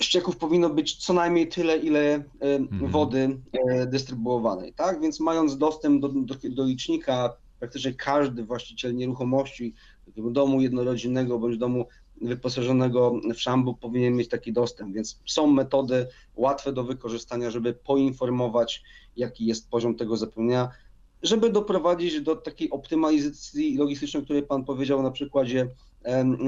ścieków 0.00 0.36
powinno 0.36 0.70
być 0.70 0.96
co 0.96 1.12
najmniej 1.12 1.48
tyle, 1.48 1.76
ile 1.76 2.24
mhm. 2.40 2.90
wody 2.90 3.40
dystrybuowanej, 3.86 4.72
tak? 4.72 5.00
Więc 5.00 5.20
mając 5.20 5.58
dostęp 5.58 6.02
do, 6.02 6.08
do, 6.08 6.34
do 6.50 6.64
licznika, 6.64 7.36
praktycznie 7.58 7.94
każdy 7.94 8.44
właściciel 8.44 8.94
nieruchomości, 8.94 9.74
domu 10.16 10.60
jednorodzinnego 10.60 11.38
bądź 11.38 11.58
domu 11.58 11.86
wyposażonego 12.22 13.20
w 13.34 13.40
szambu 13.40 13.74
powinien 13.74 14.16
mieć 14.16 14.28
taki 14.28 14.52
dostęp, 14.52 14.94
więc 14.94 15.20
są 15.26 15.46
metody 15.46 16.06
łatwe 16.36 16.72
do 16.72 16.84
wykorzystania, 16.84 17.50
żeby 17.50 17.74
poinformować, 17.74 18.82
jaki 19.16 19.46
jest 19.46 19.70
poziom 19.70 19.94
tego 19.94 20.16
zapełnienia, 20.16 20.68
żeby 21.22 21.50
doprowadzić 21.50 22.20
do 22.20 22.36
takiej 22.36 22.70
optymalizacji 22.70 23.76
logistycznej, 23.76 24.22
o 24.22 24.24
której 24.24 24.42
Pan 24.42 24.64
powiedział 24.64 25.02
na 25.02 25.10
przykładzie 25.10 25.68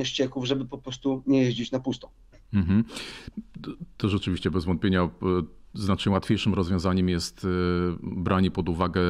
ścieków, 0.02 0.44
żeby 0.44 0.64
po 0.64 0.78
prostu 0.78 1.22
nie 1.26 1.42
jeździć 1.42 1.72
na 1.72 1.80
pusto. 1.80 2.10
Mhm. 2.54 2.84
To 3.96 4.08
rzeczywiście 4.08 4.50
bez 4.50 4.64
wątpienia 4.64 5.02
e, 5.02 5.08
znacznie 5.76 6.12
łatwiejszym 6.12 6.54
rozwiązaniem 6.54 7.08
jest 7.08 7.44
e, 7.44 7.48
branie 8.02 8.50
pod 8.50 8.68
uwagę 8.68 9.00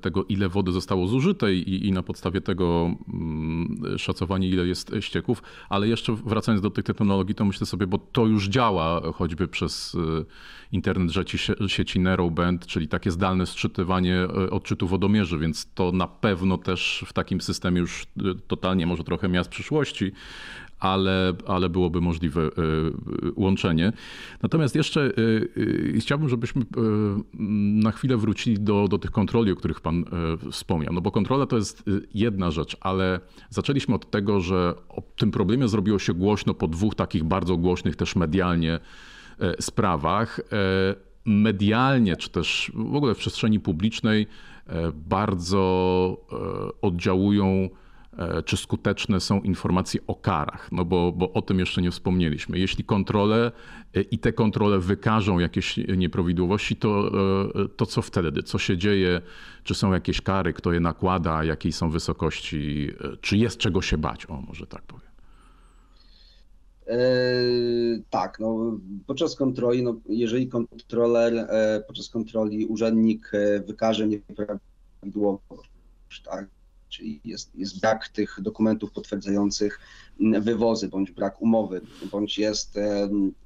tego, 0.00 0.24
ile 0.24 0.48
wody 0.48 0.72
zostało 0.72 1.06
zużyte 1.06 1.54
i, 1.54 1.86
i, 1.86 1.92
na 1.92 2.02
podstawie 2.02 2.40
tego 2.40 2.90
mm, 3.14 3.98
szacowanie, 3.98 4.48
ile 4.48 4.66
jest 4.66 4.92
ścieków. 5.00 5.42
Ale 5.68 5.88
jeszcze 5.88 6.12
wracając 6.12 6.62
do 6.62 6.70
tych 6.70 6.84
technologii, 6.84 7.34
to 7.34 7.44
myślę 7.44 7.66
sobie, 7.66 7.86
bo 7.86 7.98
to 7.98 8.26
już 8.26 8.48
działa 8.48 9.12
choćby 9.12 9.48
przez 9.48 9.96
internet 10.72 11.10
rzeczy 11.10 11.38
sieci 11.66 12.00
Narrowband, 12.00 12.66
czyli 12.66 12.88
takie 12.88 13.10
zdalne 13.10 13.46
sczytywanie 13.46 14.28
odczytu 14.50 14.88
wodomierzy, 14.88 15.38
więc 15.38 15.72
to 15.74 15.92
na 15.92 16.06
pewno 16.06 16.58
też 16.58 17.04
w 17.06 17.12
takim 17.12 17.40
systemie 17.40 17.80
już 17.80 18.06
totalnie 18.46 18.86
może 18.86 19.04
trochę 19.04 19.28
miast 19.28 19.50
przyszłości 19.50 20.12
ale, 20.80 21.32
ale 21.46 21.68
byłoby 21.68 22.00
możliwe 22.00 22.42
e, 22.42 22.50
łączenie. 23.36 23.92
Natomiast 24.42 24.74
jeszcze 24.74 25.00
e, 25.00 25.10
e, 25.96 26.00
chciałbym, 26.00 26.28
żebyśmy 26.28 26.62
na 27.82 27.90
chwilę 27.90 28.16
wrócili 28.16 28.60
do, 28.60 28.88
do 28.88 28.98
tych 28.98 29.10
kontroli, 29.10 29.52
o 29.52 29.56
których 29.56 29.80
Pan 29.80 30.04
wspomniał. 30.50 30.92
No 30.92 31.00
bo 31.00 31.10
kontrola 31.10 31.46
to 31.46 31.56
jest 31.56 31.84
jedna 32.14 32.50
rzecz, 32.50 32.76
ale 32.80 33.20
zaczęliśmy 33.50 33.94
od 33.94 34.10
tego, 34.10 34.40
że 34.40 34.74
o 34.88 35.02
tym 35.16 35.30
problemie 35.30 35.68
zrobiło 35.68 35.98
się 35.98 36.14
głośno 36.14 36.54
po 36.54 36.68
dwóch 36.68 36.94
takich 36.94 37.24
bardzo 37.24 37.56
głośnych 37.56 37.96
też 37.96 38.16
medialnie 38.16 38.80
sprawach. 39.60 40.40
Medialnie, 41.24 42.16
czy 42.16 42.30
też 42.30 42.72
w 42.74 42.94
ogóle 42.94 43.14
w 43.14 43.18
przestrzeni 43.18 43.60
publicznej 43.60 44.26
bardzo 44.94 46.16
oddziałują 46.82 47.68
E, 47.68 47.85
czy 48.44 48.56
skuteczne 48.56 49.20
są 49.20 49.40
informacje 49.40 50.00
o 50.06 50.14
karach, 50.14 50.72
no 50.72 50.84
bo, 50.84 51.12
bo 51.12 51.32
o 51.32 51.42
tym 51.42 51.58
jeszcze 51.58 51.82
nie 51.82 51.90
wspomnieliśmy. 51.90 52.58
Jeśli 52.58 52.84
kontrole 52.84 53.52
e, 53.94 54.00
i 54.00 54.18
te 54.18 54.32
kontrole 54.32 54.78
wykażą 54.78 55.38
jakieś 55.38 55.76
nieprawidłowości, 55.76 56.76
to, 56.76 57.08
e, 57.64 57.68
to 57.76 57.86
co 57.86 58.02
wtedy? 58.02 58.42
Co 58.42 58.58
się 58.58 58.76
dzieje? 58.76 59.20
Czy 59.64 59.74
są 59.74 59.92
jakieś 59.92 60.20
kary? 60.20 60.52
Kto 60.52 60.72
je 60.72 60.80
nakłada? 60.80 61.44
Jakiej 61.44 61.72
są 61.72 61.90
wysokości? 61.90 62.90
Czy 63.20 63.36
jest 63.36 63.58
czego 63.58 63.82
się 63.82 63.98
bać? 63.98 64.26
O, 64.26 64.40
może 64.40 64.66
tak 64.66 64.82
powiem. 64.82 65.06
tak, 68.10 68.40
no, 68.40 68.78
podczas 69.06 69.36
kontroli, 69.36 69.82
no, 69.82 69.94
jeżeli 70.08 70.48
kontroler, 70.48 71.48
podczas 71.86 72.08
kontroli 72.08 72.66
urzędnik 72.66 73.32
wykaże 73.66 74.08
nieprawidłowość, 74.08 75.70
tak, 76.24 76.46
czyli 76.88 77.20
jest, 77.24 77.54
jest 77.54 77.80
brak 77.80 78.08
tych 78.08 78.38
dokumentów 78.40 78.92
potwierdzających 78.92 79.80
wywozy, 80.40 80.88
bądź 80.88 81.10
brak 81.10 81.42
umowy, 81.42 81.80
bądź 82.12 82.38
jest 82.38 82.78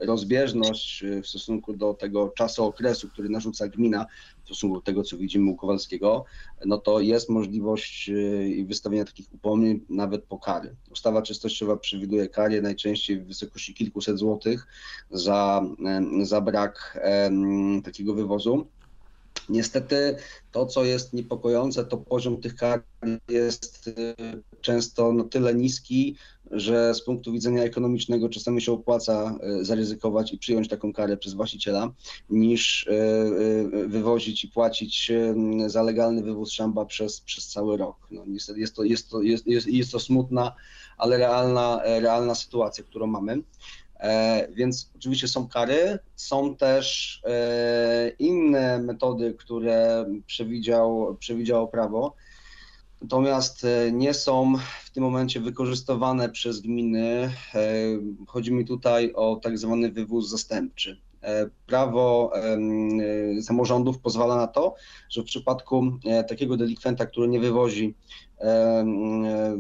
rozbieżność 0.01 1.05
w 1.23 1.27
stosunku 1.27 1.73
do 1.73 1.95
tego 1.95 2.29
czasu 2.29 2.65
okresu, 2.65 3.09
który 3.09 3.29
narzuca 3.29 3.69
gmina 3.69 4.07
w 4.43 4.45
stosunku 4.45 4.77
do 4.77 4.83
tego, 4.83 5.03
co 5.03 5.17
widzimy 5.17 5.51
u 5.51 5.57
Kowalskiego, 5.57 6.25
no 6.67 6.79
to 6.79 7.01
jest 7.01 7.29
możliwość 7.29 8.11
e, 8.11 8.65
wystawienia 8.65 9.05
takich 9.05 9.35
upomnień 9.35 9.81
nawet 9.89 10.25
po 10.25 10.39
kary. 10.39 10.77
Ustawa 10.91 11.23
czystościowa 11.23 11.77
przewiduje 11.77 12.29
kary 12.29 12.63
najczęściej 12.63 13.21
w 13.21 13.27
wysokości 13.27 13.75
kilkuset 13.75 14.19
złotych 14.19 14.67
za, 15.11 15.63
za 16.23 16.41
brak 16.41 16.99
takiego 17.85 18.15
wywozu. 18.15 18.67
Niestety 19.51 20.17
to, 20.53 20.67
co 20.67 20.85
jest 20.85 21.13
niepokojące, 21.13 21.85
to 21.85 21.97
poziom 21.97 22.41
tych 22.41 22.55
kar 22.55 22.83
jest 23.29 23.89
y, 23.89 24.15
często 24.61 25.13
na 25.13 25.25
tyle 25.25 25.55
niski, 25.55 26.17
że 26.51 26.95
z 26.95 27.05
punktu 27.05 27.33
widzenia 27.33 27.63
ekonomicznego 27.63 28.29
czasami 28.29 28.63
się 28.63 28.73
opłaca 28.73 29.39
y, 29.61 29.65
zaryzykować 29.65 30.33
i 30.33 30.39
przyjąć 30.39 30.69
taką 30.69 30.93
karę 30.93 31.17
przez 31.17 31.35
właściciela, 31.35 31.93
niż 32.31 32.87
y, 32.87 33.87
wywozić 33.89 34.45
i 34.45 34.49
płacić 34.49 35.13
za 35.67 35.83
legalny 35.83 36.23
wywóz 36.23 36.53
szamba 36.53 36.85
przez, 36.85 37.21
przez 37.21 37.49
cały 37.49 37.77
rok. 37.77 37.97
No, 38.11 38.25
niestety 38.27 38.61
jest 38.61 38.77
to, 38.77 38.85
jest, 38.85 39.11
to, 39.11 39.23
jest, 39.23 39.47
jest, 39.47 39.67
jest 39.67 39.93
to 39.93 40.01
smutna, 40.01 40.55
ale 40.97 41.17
realna, 41.17 41.81
realna 41.85 42.35
sytuacja, 42.35 42.85
którą 42.85 43.07
mamy. 43.07 43.43
E, 44.01 44.49
Więc 44.53 44.91
oczywiście 44.97 45.29
są 45.29 45.49
kary, 45.49 45.99
są 46.17 46.57
też 46.57 47.21
e, 47.25 48.13
inne 48.19 48.79
metody, 48.79 49.35
które 49.39 50.07
przewidział, 50.27 51.17
przewidziało 51.19 51.69
prawo, 51.69 52.15
natomiast 53.03 53.65
e, 53.65 53.93
nie 53.93 54.15
są 54.15 54.55
w 54.85 54.91
tym 54.91 55.03
momencie 55.03 55.41
wykorzystywane 55.41 56.29
przez 56.29 56.61
gminy. 56.61 57.33
Chodzi 58.27 58.53
mi 58.53 58.65
tutaj 58.65 59.13
o 59.13 59.37
tak 59.37 59.59
zwany 59.59 59.91
wywóz 59.93 60.29
zastępczy. 60.29 61.01
Prawo 61.67 62.33
samorządów 63.43 63.99
pozwala 63.99 64.37
na 64.37 64.47
to, 64.47 64.75
że 65.11 65.23
w 65.23 65.25
przypadku 65.25 65.93
takiego 66.29 66.57
delikwenta, 66.57 67.07
który 67.07 67.29
nie 67.29 67.41
wywozi 67.41 67.95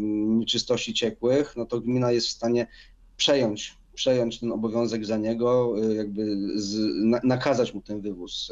nieczystości 0.09 0.94
ciekłych, 0.94 1.56
no 1.56 1.66
to 1.66 1.80
gmina 1.80 2.12
jest 2.12 2.26
w 2.26 2.30
stanie 2.30 2.66
przejąć, 3.16 3.79
przejąć 4.00 4.40
ten 4.40 4.52
obowiązek 4.52 5.07
za 5.07 5.16
niego, 5.16 5.75
y, 5.85 5.95
jakby 5.95 6.37
z, 6.54 6.78
na, 7.04 7.21
nakazać 7.25 7.75
mu 7.75 7.80
ten 7.83 8.00
wywóz, 8.00 8.50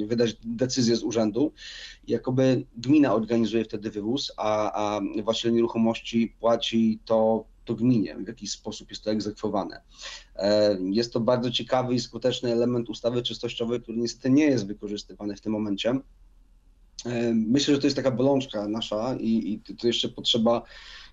y, 0.00 0.06
wydać 0.06 0.36
decyzję 0.44 0.96
z 0.96 1.02
urzędu. 1.02 1.52
Jakoby 2.08 2.66
gmina 2.76 3.14
organizuje 3.14 3.64
wtedy 3.64 3.90
wywóz, 3.90 4.32
a, 4.36 4.72
a 4.72 5.00
właściciel 5.22 5.52
nieruchomości 5.52 6.34
płaci 6.40 6.98
to, 7.04 7.44
to 7.64 7.74
gminie, 7.74 8.16
w 8.16 8.28
jakiś 8.28 8.50
sposób 8.50 8.90
jest 8.90 9.04
to 9.04 9.10
egzekwowane. 9.10 9.80
E, 10.36 10.78
Jest 10.90 11.12
to 11.12 11.20
bardzo 11.20 11.50
ciekawy 11.50 11.94
i 11.94 12.00
skuteczny 12.00 12.52
element 12.52 12.88
ustawy 12.88 13.22
czystościowej, 13.22 13.80
który 13.80 13.98
niestety 13.98 14.30
nie 14.30 14.44
jest 14.44 14.66
wykorzystywany 14.66 15.36
w 15.36 15.40
tym 15.40 15.52
momencie. 15.52 15.90
E, 17.06 17.34
Myślę, 17.34 17.74
że 17.74 17.80
to 17.80 17.86
jest 17.86 17.96
taka 17.96 18.10
bolączka 18.10 18.68
nasza 18.68 19.16
i, 19.20 19.52
i 19.52 19.74
tu 19.74 19.86
jeszcze 19.86 20.08
potrzeba 20.08 20.62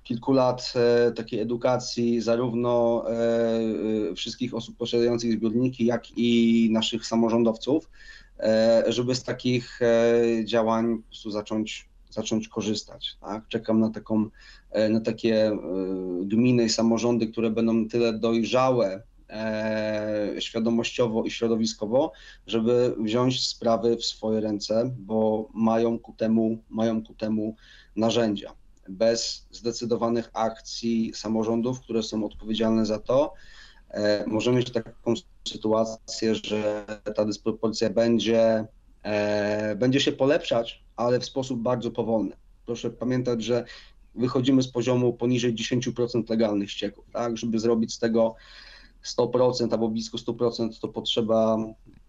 kilku 0.08 0.32
lat 0.32 0.74
e, 0.76 1.12
takiej 1.12 1.40
edukacji 1.40 2.22
zarówno 2.22 3.04
e, 3.10 3.14
e, 4.12 4.16
wszystkich 4.16 4.54
osób 4.54 4.78
posiadających 4.78 5.32
zbiorniki, 5.32 5.86
jak 5.86 6.18
i 6.18 6.70
naszych 6.72 7.06
samorządowców, 7.06 7.90
żeby 8.88 9.16
z 9.16 9.24
takich 9.24 9.80
działań 10.44 10.98
po 10.98 11.04
prostu 11.04 11.32
zacząć, 11.32 11.90
zacząć 12.10 12.48
korzystać. 12.48 13.18
Tak? 13.22 13.48
Czekam 13.48 13.80
na, 13.80 13.90
taką, 13.90 14.30
na 14.90 15.02
takie 15.02 15.52
gminy 16.22 16.64
i 16.64 16.70
samorządy, 16.70 17.28
które 17.28 17.50
będą 17.50 17.88
tyle 17.88 18.14
dojrzałe 18.14 19.04
świadomościowo 20.40 21.24
i 21.24 21.32
środowiskowo, 21.32 22.12
żeby 22.48 22.96
wziąć 23.00 23.48
sprawy 23.48 23.98
w 23.98 24.06
swoje 24.06 24.40
ręce, 24.40 24.92
bo 24.98 25.50
mają 25.54 26.00
ku 26.00 26.14
temu, 26.14 26.58
mają 26.70 27.04
ku 27.04 27.14
temu 27.14 27.56
narzędzia. 27.96 28.54
Bez 28.90 29.48
zdecydowanych 29.52 30.30
akcji 30.34 31.12
samorządów, 31.16 31.80
które 31.80 32.04
są 32.04 32.26
odpowiedzialne 32.26 32.86
za 32.86 33.00
to, 33.00 33.34
e, 33.90 34.24
możemy 34.28 34.58
mieć 34.58 34.72
taką 34.72 35.14
sytuację, 35.48 36.36
że 36.36 36.86
ta 37.16 37.26
dysproporcja 37.26 37.90
będzie, 37.90 38.66
e, 39.04 39.76
będzie 39.76 40.00
się 40.00 40.12
polepszać, 40.12 40.84
ale 40.96 41.20
w 41.20 41.26
sposób 41.26 41.60
bardzo 41.60 41.92
powolny. 41.92 42.36
Proszę 42.66 42.90
pamiętać, 42.90 43.44
że 43.44 43.66
wychodzimy 44.16 44.64
z 44.64 44.68
poziomu 44.68 45.14
poniżej 45.14 45.56
10% 45.56 46.30
legalnych 46.30 46.72
ścieków, 46.72 47.06
tak? 47.14 47.38
Żeby 47.38 47.60
zrobić 47.60 47.94
z 47.94 48.00
tego 48.00 48.36
100% 49.04 49.74
albo 49.74 49.90
blisko 49.90 50.18
100% 50.18 50.80
to 50.82 50.88
potrzeba 50.88 51.58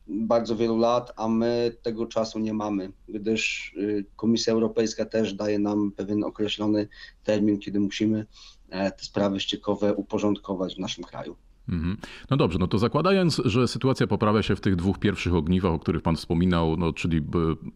bardzo 0.08 0.56
wielu 0.56 0.78
lat, 0.78 1.12
a 1.16 1.28
my 1.28 1.76
tego 1.82 2.06
czasu 2.06 2.38
nie 2.38 2.54
mamy, 2.54 2.92
gdyż 3.08 3.72
y, 3.76 4.04
Komisja 4.16 4.52
Europejska 4.52 5.04
też 5.04 5.34
daje 5.34 5.58
nam 5.58 5.92
pewien 5.96 6.24
określony 6.24 6.88
termin, 7.24 7.58
kiedy 7.58 7.80
musimy 7.80 8.26
e, 8.70 8.90
te 8.90 9.04
sprawy 9.04 9.40
ściekowe 9.40 9.94
uporządkować 9.94 10.74
w 10.74 10.78
naszym 10.78 11.04
kraju. 11.04 11.36
Mhm. 11.68 11.96
No 12.30 12.36
dobrze, 12.36 12.58
no 12.58 12.66
to 12.66 12.78
zakładając, 12.78 13.42
że 13.44 13.68
sytuacja 13.68 14.06
poprawia 14.06 14.42
się 14.42 14.56
w 14.56 14.60
tych 14.60 14.76
dwóch 14.76 14.98
pierwszych 14.98 15.34
ogniwach, 15.34 15.72
o 15.72 15.78
których 15.78 16.02
pan 16.02 16.16
wspominał, 16.16 16.76
no 16.76 16.92
czyli 16.92 17.22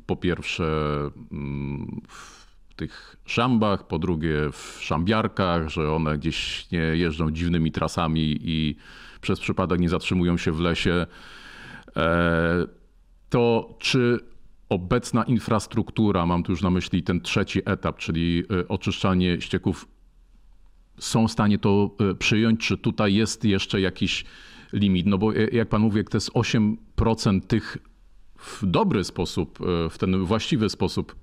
po 0.07 0.17
pierwsze 0.17 0.65
mm, 1.33 2.01
w 2.09 2.75
tych 2.75 3.17
szambach, 3.25 3.87
po 3.87 3.99
drugie 3.99 4.35
w 4.53 4.79
szambiarkach, 4.81 5.69
że 5.69 5.93
one 5.93 6.19
gdzieś 6.19 6.71
nie 6.71 6.79
jeżdżą 6.79 7.31
dziwnymi 7.31 7.73
trasami 7.73 8.39
i 8.41 8.77
przez 9.21 9.41
przypadek 9.41 9.81
nie 9.81 9.89
zatrzymują 9.89 10.37
się 10.37 10.53
w 10.53 10.61
lesie, 10.61 11.07
to 13.31 13.75
czy 13.79 14.19
obecna 14.69 15.23
infrastruktura, 15.25 16.27
mam 16.27 16.43
tu 16.43 16.53
już 16.53 16.63
na 16.63 16.71
myśli 16.71 17.03
ten 17.03 17.21
trzeci 17.21 17.61
etap, 17.65 17.99
czyli 17.99 18.45
e, 18.61 18.69
oczyszczanie 18.69 19.41
ścieków 19.41 19.89
są 20.99 21.29
w 21.29 21.33
stanie 21.33 21.59
to 21.59 21.91
e, 22.11 22.15
przyjąć, 22.15 22.61
czy 22.61 22.78
tutaj 22.78 23.15
jest 23.15 23.45
jeszcze 23.45 23.81
jakiś 23.81 24.25
limit? 24.73 25.07
No 25.07 25.19
bo 25.19 25.35
e, 25.35 25.49
jak 25.52 25.69
pan 25.69 25.83
mówi, 25.83 25.99
jak 25.99 26.11
to 26.11 26.17
jest 26.17 26.31
8% 26.31 27.41
tych 27.47 27.78
w 28.37 28.67
dobry 28.67 29.05
sposób, 29.05 29.59
e, 29.61 29.91
w 29.91 29.99
ten 29.99 30.25
właściwy 30.25 30.69
sposób 30.69 31.13
e, 31.13 31.22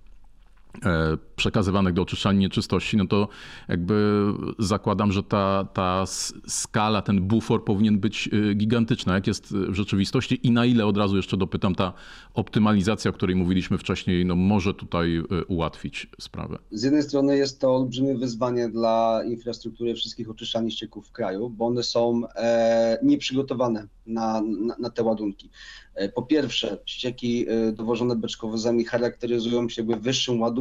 przekazywanych 1.36 1.94
do 1.94 2.02
oczyszczalni 2.02 2.40
nieczystości, 2.40 2.98
no 2.98 3.08
to 3.08 3.28
jakby 3.68 4.26
zakładam, 4.60 5.12
że 5.12 5.24
ta, 5.24 5.68
ta 5.74 6.04
skala, 6.48 7.02
ten 7.02 7.22
bufor 7.22 7.66
powinien 7.66 8.00
być 8.00 8.30
e, 8.50 8.54
gigantyczna. 8.54 9.14
Jak 9.14 9.28
jest 9.28 9.54
w 9.54 9.74
rzeczywistości 9.74 10.40
i 10.48 10.52
na 10.52 10.66
ile, 10.66 10.86
od 10.86 10.98
razu 10.98 11.18
jeszcze 11.18 11.38
dopytam, 11.38 11.76
ta 11.76 11.94
optymalizacja, 12.34 13.12
o 13.12 13.14
której 13.14 13.36
mówiliśmy 13.36 13.78
wcześniej, 13.78 14.26
no 14.26 14.36
może 14.36 14.74
tutaj 14.74 15.18
e, 15.18 15.46
ułatwić 15.46 16.08
sprawę? 16.22 16.58
Z 16.72 16.84
jednej 16.84 17.04
strony 17.04 17.38
jest 17.38 17.62
to 17.62 17.76
olbrzymie 17.76 18.18
wyzwanie 18.18 18.70
dla 18.70 19.22
infrastruktury 19.26 19.96
wszystkich 19.96 20.30
oczyszczalni 20.30 20.72
ścieków 20.72 21.08
w 21.08 21.12
kraju, 21.12 21.50
bo 21.50 21.66
one 21.66 21.84
są 21.84 22.22
e, 22.36 23.00
nieprzygotowane 23.04 23.88
na, 24.08 24.42
na, 24.42 24.76
na 24.80 24.90
te 24.90 25.04
ładunki. 25.04 25.50
E, 25.96 26.10
Po 26.10 26.22
pierwsze, 26.24 26.78
ścieki 26.86 27.46
e, 27.50 27.72
dowożone 27.72 28.16
beczkowozami 28.16 28.86
charakteryzują 28.86 29.70
się 29.70 29.82
jakby 29.82 29.96
wyższym 29.96 30.42
ładunkiem 30.42 30.59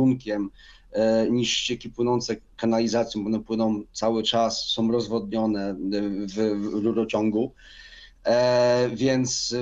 e, 0.92 1.30
niż 1.30 1.50
ścieki 1.50 1.90
płynące 1.90 2.36
kanalizacją, 2.56 3.22
bo 3.22 3.28
one 3.28 3.40
płyną 3.40 3.82
cały 3.92 4.22
czas, 4.22 4.64
są 4.64 4.92
rozwodnione 4.92 5.70
e, 5.70 5.76
w, 6.26 6.34
w 6.34 6.84
rurociągu. 6.84 7.52
E, 8.24 8.90
więc 8.94 9.54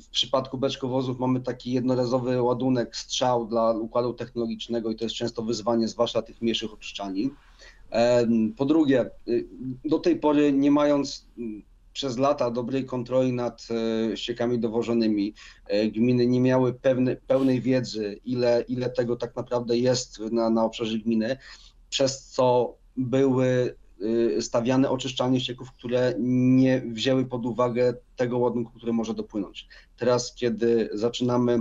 w 0.00 0.08
przypadku 0.08 0.58
beczkowozów 0.58 1.18
mamy 1.18 1.40
taki 1.40 1.72
jednorazowy 1.72 2.42
ładunek 2.42 2.96
strzał 2.96 3.46
dla 3.46 3.72
układu 3.72 4.14
technologicznego 4.14 4.90
i 4.90 4.96
to 4.96 5.04
jest 5.04 5.16
często 5.16 5.42
wyzwanie, 5.42 5.88
zwłaszcza 5.88 6.22
tych 6.22 6.42
mniejszych 6.42 6.72
oczyszczalni. 6.72 7.30
Po 8.56 8.64
drugie, 8.64 9.10
y, 9.28 9.48
do 9.84 9.98
tej 9.98 10.16
pory 10.16 10.52
nie 10.52 10.70
mając 10.70 11.26
przez 11.98 12.18
lata 12.18 12.50
dobrej 12.50 12.84
kontroli 12.84 13.32
nad 13.32 13.68
e, 13.70 14.16
ściekami 14.16 14.58
dowożonymi, 14.58 15.34
e, 15.66 15.88
gminy 15.88 16.26
nie 16.26 16.40
miały 16.40 16.74
pewne, 16.74 17.16
pełnej 17.16 17.60
wiedzy, 17.60 18.20
ile, 18.24 18.64
ile 18.68 18.90
tego 18.90 19.16
tak 19.16 19.36
naprawdę 19.36 19.78
jest 19.78 20.20
na, 20.20 20.50
na 20.50 20.64
obszarze 20.64 20.98
gminy, 20.98 21.36
przez 21.90 22.24
co 22.24 22.74
były 22.96 23.74
y, 24.36 24.42
stawiane 24.42 24.90
oczyszczalnie 24.90 25.40
ścieków, 25.40 25.72
które 25.72 26.14
nie 26.18 26.80
wzięły 26.80 27.26
pod 27.26 27.46
uwagę 27.46 27.94
tego 28.16 28.38
ładunku, 28.38 28.72
który 28.72 28.92
może 28.92 29.14
dopłynąć. 29.14 29.68
Teraz, 29.96 30.34
kiedy 30.34 30.90
zaczynamy 30.92 31.58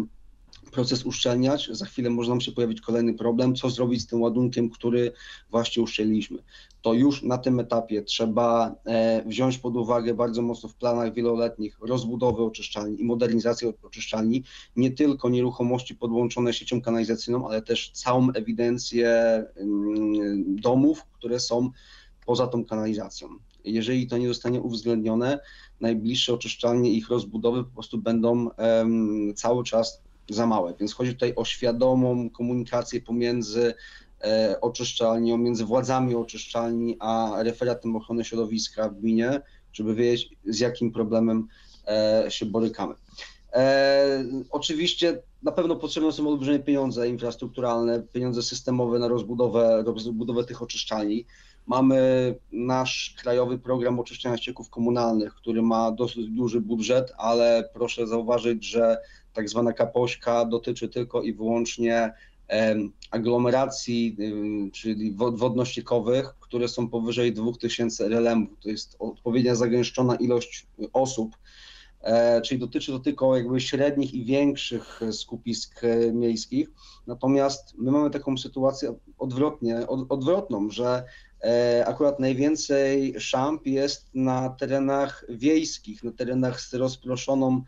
proces 0.72 1.06
uszczelniać, 1.06 1.70
za 1.72 1.86
chwilę 1.86 2.10
może 2.10 2.30
nam 2.30 2.42
się 2.42 2.52
pojawić 2.52 2.82
kolejny 2.82 3.14
problem, 3.14 3.56
co 3.56 3.70
zrobić 3.70 4.02
z 4.02 4.08
tym 4.08 4.22
ładunkiem, 4.22 4.70
który 4.70 5.12
właśnie 5.52 5.84
uszczelniliśmy. 5.84 6.44
To 6.88 6.94
już 6.94 7.24
na 7.24 7.38
tym 7.38 7.60
etapie 7.60 8.02
trzeba 8.02 8.76
e, 8.86 9.24
wziąć 9.26 9.58
pod 9.58 9.76
uwagę 9.76 10.14
bardzo 10.14 10.42
mocno 10.42 10.70
w 10.70 10.76
planach 10.76 11.14
wieloletnich 11.14 11.78
rozbudowę 11.82 12.44
oczyszczalni 12.44 13.02
i 13.02 13.06
modernizację 13.06 13.74
oczyszczalni, 13.84 14.44
nie 14.76 14.92
tylko 14.92 15.30
nieruchomości 15.30 15.96
podłączone 15.96 16.54
siecią 16.54 16.82
kanalizacyjną, 16.82 17.50
ale 17.50 17.62
też 17.62 17.92
całą 17.92 18.32
ewidencję 18.32 19.10
mm, 19.56 20.56
domów, 20.56 21.06
które 21.06 21.40
są 21.40 21.70
poza 22.26 22.48
tą 22.48 22.66
kanalizacją. 22.66 23.28
Jeżeli 23.64 24.08
to 24.08 24.18
nie 24.18 24.28
zostanie 24.28 24.62
uwzględnione, 24.62 25.40
najbliższe 25.82 26.34
oczyszczalnie 26.34 26.92
ich 26.92 27.10
rozbudowy 27.10 27.64
po 27.64 27.70
prostu 27.70 27.98
będą 27.98 28.50
cały 29.36 29.64
czas 29.64 30.02
za 30.30 30.48
małe. 30.48 30.74
Więc 30.80 30.94
chodzi 30.94 31.14
tutaj 31.14 31.34
o 31.36 31.46
świadomą 31.46 32.30
komunikację 32.30 33.02
pomiędzy 33.02 33.74
oczyszczalnią, 34.62 35.38
między 35.38 35.66
władzami 35.66 36.16
oczyszczalni 36.16 36.98
a 37.00 37.36
referatem 37.44 37.96
ochrony 37.96 38.26
środowiska 38.26 38.90
w 38.90 39.00
gminie, 39.00 39.42
żeby 39.74 39.96
wiedzieć 39.96 40.30
z 40.46 40.60
jakim 40.60 40.92
problemem 40.92 41.48
e, 41.88 42.26
się 42.30 42.46
borykamy. 42.46 42.94
E, 43.54 44.26
oczywiście 44.50 45.22
na 45.44 45.52
pewno 45.52 45.76
potrzebne 45.76 46.12
są 46.12 46.28
olbrzymie 46.30 46.60
pieniądze 46.60 47.10
infrastrukturalne, 47.10 48.04
pieniądze 48.14 48.44
systemowe 48.44 49.00
na 49.00 49.08
rozbudowę, 49.08 49.84
rozbudowę 49.86 50.44
tych 50.44 50.62
oczyszczalni. 50.62 51.26
Mamy 51.68 52.36
nasz 52.52 53.16
krajowy 53.18 53.58
program 53.58 54.00
oczyszczania 54.00 54.38
ścieków 54.38 54.70
komunalnych, 54.70 55.36
który 55.36 55.62
ma 55.62 55.92
dosyć 55.92 56.30
duży 56.30 56.62
budżet, 56.62 57.14
ale 57.18 57.70
proszę 57.74 58.08
zauważyć, 58.08 58.66
że 58.66 58.98
tak 59.34 59.50
zwana 59.50 59.74
kapośka 59.74 60.46
dotyczy 60.46 60.90
tylko 60.90 61.22
i 61.22 61.34
wyłącznie 61.34 62.14
aglomeracji, 63.12 64.18
czyli 64.74 65.16
wod- 65.16 65.38
wodno-ściekowych, 65.38 66.36
które 66.40 66.68
są 66.68 66.90
powyżej 66.90 67.34
2000 67.34 68.10
relemów. 68.10 68.60
To 68.60 68.70
jest 68.70 68.96
odpowiednia 69.00 69.56
zagęszczona 69.56 70.16
ilość 70.16 70.68
osób, 70.94 71.38
e, 72.02 72.42
czyli 72.42 72.60
dotyczy 72.60 72.92
to 72.92 73.00
tylko 73.00 73.38
jakby 73.38 73.62
średnich 73.62 74.14
i 74.14 74.26
większych 74.26 75.02
skupisk 75.12 75.84
e, 75.84 76.14
miejskich. 76.14 76.70
Natomiast 77.08 77.74
my 77.78 77.92
mamy 77.92 78.10
taką 78.10 78.38
sytuację 78.38 78.96
odwrotnie, 79.18 79.88
od, 79.88 80.12
odwrotną, 80.12 80.70
że 80.70 81.04
e, 81.44 81.84
akurat 81.88 82.20
najwięcej 82.20 83.16
szamp 83.20 83.66
jest 83.66 84.10
na 84.14 84.50
terenach 84.50 85.26
wiejskich, 85.30 86.04
na 86.04 86.12
terenach 86.12 86.62
z 86.62 86.74
rozproszoną 86.74 87.62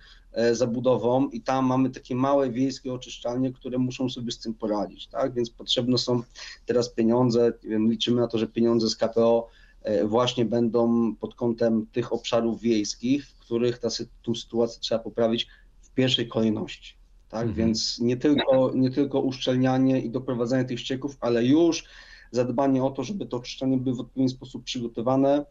zabudową 0.52 1.30
i 1.30 1.42
tam 1.42 1.66
mamy 1.66 1.90
takie 1.90 2.16
małe 2.16 2.50
wiejskie 2.50 2.94
oczyszczalnie, 2.94 3.54
które 3.54 3.78
muszą 3.78 4.10
sobie 4.10 4.32
z 4.32 4.40
tym 4.40 4.54
poradzić, 4.54 5.08
tak? 5.08 5.34
Więc 5.34 5.50
potrzebne 5.50 5.98
są 5.98 6.22
teraz 6.66 6.90
pieniądze, 6.90 7.54
wiem, 7.64 7.92
liczymy 7.92 8.22
na 8.22 8.28
to, 8.28 8.38
że 8.38 8.48
pieniądze 8.48 8.90
z 8.90 8.96
KPO 8.96 9.48
e, 9.82 10.06
właśnie 10.06 10.46
będą 10.46 11.16
pod 11.16 11.36
kątem 11.36 11.88
tych 11.92 12.14
obszarów 12.14 12.62
wiejskich, 12.62 13.28
w 13.28 13.40
których 13.40 13.78
ta, 13.78 13.88
tą 14.24 14.36
sytuację 14.36 14.80
trzeba 14.82 15.04
poprawić 15.04 15.48
w 15.82 15.94
pierwszej 15.94 16.28
kolejności. 16.28 16.94
Tak, 17.30 17.48
Mhm. 17.48 17.56
więc 17.68 18.00
nie 18.00 18.18
tylko, 18.18 18.72
nie 18.76 18.92
tylko 18.92 19.20
uszczelnianie 19.22 20.02
i 20.02 20.10
doprowadzanie 20.10 20.66
tych 20.66 20.80
ścieków, 20.80 21.18
ale 21.20 21.46
już 21.46 21.84
zadbanie 22.32 22.84
o 22.84 22.90
to, 22.92 23.04
żeby 23.04 23.26
to 23.26 23.38
oczyszczanie 23.38 23.78
było 23.78 23.96
w 23.96 24.00
odpowiedni 24.00 24.30
sposób 24.30 24.64
przygotowane, 24.64 25.38
e, 25.38 25.46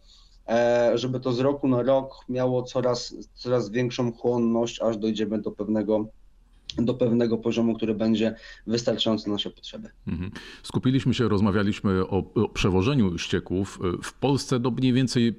żeby 0.95 1.21
to 1.21 1.33
z 1.33 1.41
roku 1.41 1.69
na 1.69 1.83
rok 1.83 2.15
miało 2.29 2.63
coraz, 2.63 3.15
coraz 3.35 3.71
większą 3.71 4.13
chłonność, 4.13 4.81
aż 4.81 4.97
dojdziemy 4.97 5.43
do 5.43 5.51
pewnego, 5.51 6.09
do 6.79 6.95
pewnego 6.95 7.39
poziomu, 7.39 7.75
który 7.75 7.95
będzie 7.95 8.35
wystarczający 8.67 9.29
na 9.29 9.33
nasze 9.33 9.51
potrzeby. 9.51 9.89
Mhm. 10.07 10.31
Skupiliśmy 10.63 11.15
się, 11.15 11.29
rozmawialiśmy 11.29 12.07
o, 12.07 12.25
o 12.35 12.49
przewożeniu 12.49 13.19
ścieków. 13.19 13.79
W 14.03 14.13
Polsce 14.13 14.61
do 14.61 14.71
mniej 14.71 14.93
więcej 14.93 15.35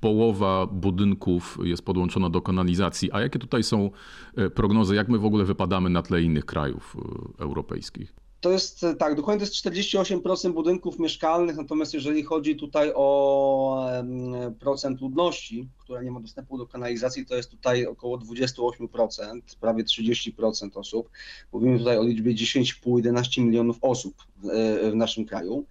połowa 0.00 0.66
budynków 0.66 1.58
jest 1.62 1.82
podłączona 1.82 2.30
do 2.30 2.40
kanalizacji. 2.40 3.12
A 3.12 3.20
jakie 3.20 3.38
tutaj 3.38 3.62
są 3.62 3.90
e, 4.36 4.50
prognozy? 4.50 4.94
Jak 4.94 5.08
my 5.08 5.18
w 5.18 5.24
ogóle 5.24 5.44
wypadamy 5.44 5.90
na 5.90 6.02
tle 6.02 6.22
innych 6.22 6.44
krajów 6.44 6.96
e, 7.38 7.42
europejskich? 7.42 8.23
To 8.44 8.50
jest 8.50 8.84
e, 8.84 8.94
tak, 8.94 9.14
dokładnie 9.14 9.46
to 9.46 9.52
jest 9.52 9.86
48% 9.86 10.52
budynków 10.52 10.98
mieszkalnych, 10.98 11.56
natomiast 11.56 11.94
jeżeli 11.94 12.22
chodzi 12.22 12.56
tutaj 12.56 12.92
o 12.94 13.86
procent 14.60 15.00
ludności, 15.00 15.68
która 15.78 16.02
nie 16.02 16.10
ma 16.10 16.20
dostępu 16.20 16.58
do 16.58 16.66
kanalizacji, 16.66 17.26
to 17.26 17.36
jest 17.36 17.50
tutaj 17.50 17.86
około 17.86 18.18
28%, 18.18 19.40
prawie 19.60 19.84
30% 19.84 20.78
osób. 20.78 21.10
Mówimy 21.52 21.78
tutaj 21.78 21.98
o 21.98 22.02
liczbie 22.02 22.34
10,5-11 22.34 23.44
milionów 23.44 23.76
osób 23.80 24.14
w, 24.36 24.48
e, 24.48 24.94
naszym 24.94 25.24
kraju. 25.24 25.66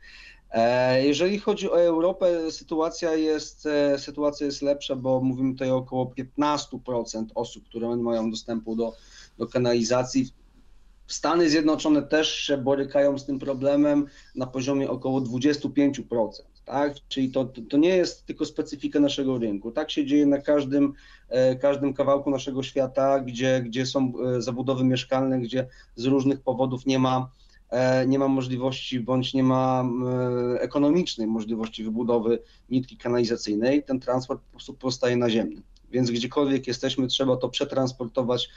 E, 0.52 1.06
Jeżeli 1.06 1.40
chodzi 1.40 1.70
o 1.70 1.82
Europę, 1.82 2.52
sytuacja 2.52 3.16
jest, 3.16 3.68
sytuacja 3.98 4.46
jest 4.46 4.62
lepsza, 4.62 4.96
bo 4.96 5.22
mówimy 5.22 5.54
tutaj 5.54 5.72
o 5.72 5.78
około 5.78 6.14
15% 6.38 7.26
osób, 7.36 7.66
które 7.66 7.96
mają 7.96 8.32
dostępu 8.32 8.76
do, 8.76 8.94
do 9.38 9.48
kanalizacji. 9.48 10.43
Stany 11.08 11.50
Zjednoczone 11.50 12.02
też 12.02 12.36
się 12.36 12.58
borykają 12.58 13.18
z 13.18 13.26
tym 13.26 13.40
problemem 13.40 14.06
na 14.36 14.48
poziomie 14.48 14.90
około 14.90 15.22
25%. 15.22 16.04
Tak? 16.66 16.94
Czyli 17.08 17.32
to, 17.32 17.46
to 17.70 17.78
nie 17.78 17.90
jest 17.90 18.26
tylko 18.26 18.46
specyfika 18.46 19.00
naszego 19.00 19.38
rynku. 19.38 19.72
Tak 19.72 19.92
się 19.92 20.06
dzieje 20.06 20.26
na 20.26 20.42
każdym, 20.42 20.94
e, 21.30 21.56
każdym 21.56 21.94
kawałku 21.94 22.32
naszego 22.32 22.64
świata, 22.64 23.20
gdzie, 23.20 23.62
gdzie 23.62 23.86
są 23.86 24.14
e, 24.36 24.42
zabudowy 24.42 24.84
mieszkalne, 24.84 25.40
gdzie 25.40 25.68
z 25.96 26.06
różnych 26.06 26.42
powodów 26.42 26.86
nie 26.86 27.00
ma, 27.00 27.30
e, 27.70 28.08
nie 28.08 28.20
ma 28.20 28.28
możliwości 28.28 29.00
bądź 29.00 29.34
nie 29.34 29.44
ma 29.44 29.90
ekonomicznej 30.60 31.28
możliwości 31.28 31.84
wybudowy 31.84 32.40
nitki 32.70 32.98
kanalizacyjnej. 32.98 33.84
Ten 33.84 34.00
transport 34.00 34.42
po 34.42 34.52
prostu 34.52 34.74
pozostaje 34.74 35.18
naziemny. 35.18 35.62
Więc 35.94 36.12
gdziekolwiek 36.12 36.68
jesteśmy, 36.68 37.08
trzeba 37.08 37.38
to 37.38 37.50
przetransportować 37.50 38.50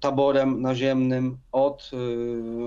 taborem 0.00 0.62
naziemnym 0.62 1.36
od, 1.52 1.90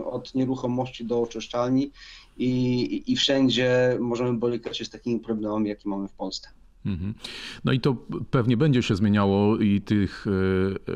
y, 0.02 0.06
od 0.06 0.36
nieruchomości 0.36 1.06
do 1.06 1.22
oczyszczalni 1.22 1.92
i, 2.38 3.04
i- 3.12 3.16
wszędzie 3.16 3.98
możemy 4.00 4.34
borykać 4.34 4.78
się 4.78 4.86
z 4.86 4.90
takimi 4.90 5.20
problemami, 5.20 5.70
jakie 5.70 5.90
mamy 5.90 6.08
w 6.08 6.12
Polsce. 6.14 6.50
Mhm. 6.86 7.14
No 7.66 7.72
i 7.72 7.80
to 7.80 7.96
pewnie 8.32 8.58
będzie 8.58 8.84
się 8.84 8.96
zmieniało 8.96 9.58
i 9.58 9.82
tych 9.82 10.26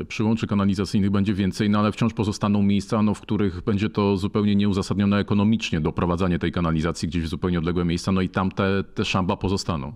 e, 0.00 0.04
przyłączy 0.04 0.46
kanalizacyjnych 0.46 1.10
będzie 1.10 1.34
więcej, 1.34 1.70
no 1.70 1.78
ale 1.78 1.92
wciąż 1.92 2.12
pozostaną 2.14 2.62
miejsca, 2.62 3.02
no, 3.02 3.14
w 3.14 3.20
których 3.20 3.62
będzie 3.64 3.90
to 3.90 4.16
zupełnie 4.16 4.56
nieuzasadnione 4.56 5.18
ekonomicznie 5.18 5.80
doprowadzanie 5.80 6.38
tej 6.38 6.52
kanalizacji 6.52 7.08
gdzieś 7.08 7.22
w 7.22 7.28
zupełnie 7.28 7.58
odległe 7.58 7.84
miejsca, 7.84 8.12
no 8.12 8.20
i 8.20 8.28
tam 8.28 8.50
te, 8.50 8.84
te 8.94 9.04
szamba 9.04 9.36
pozostaną. 9.36 9.92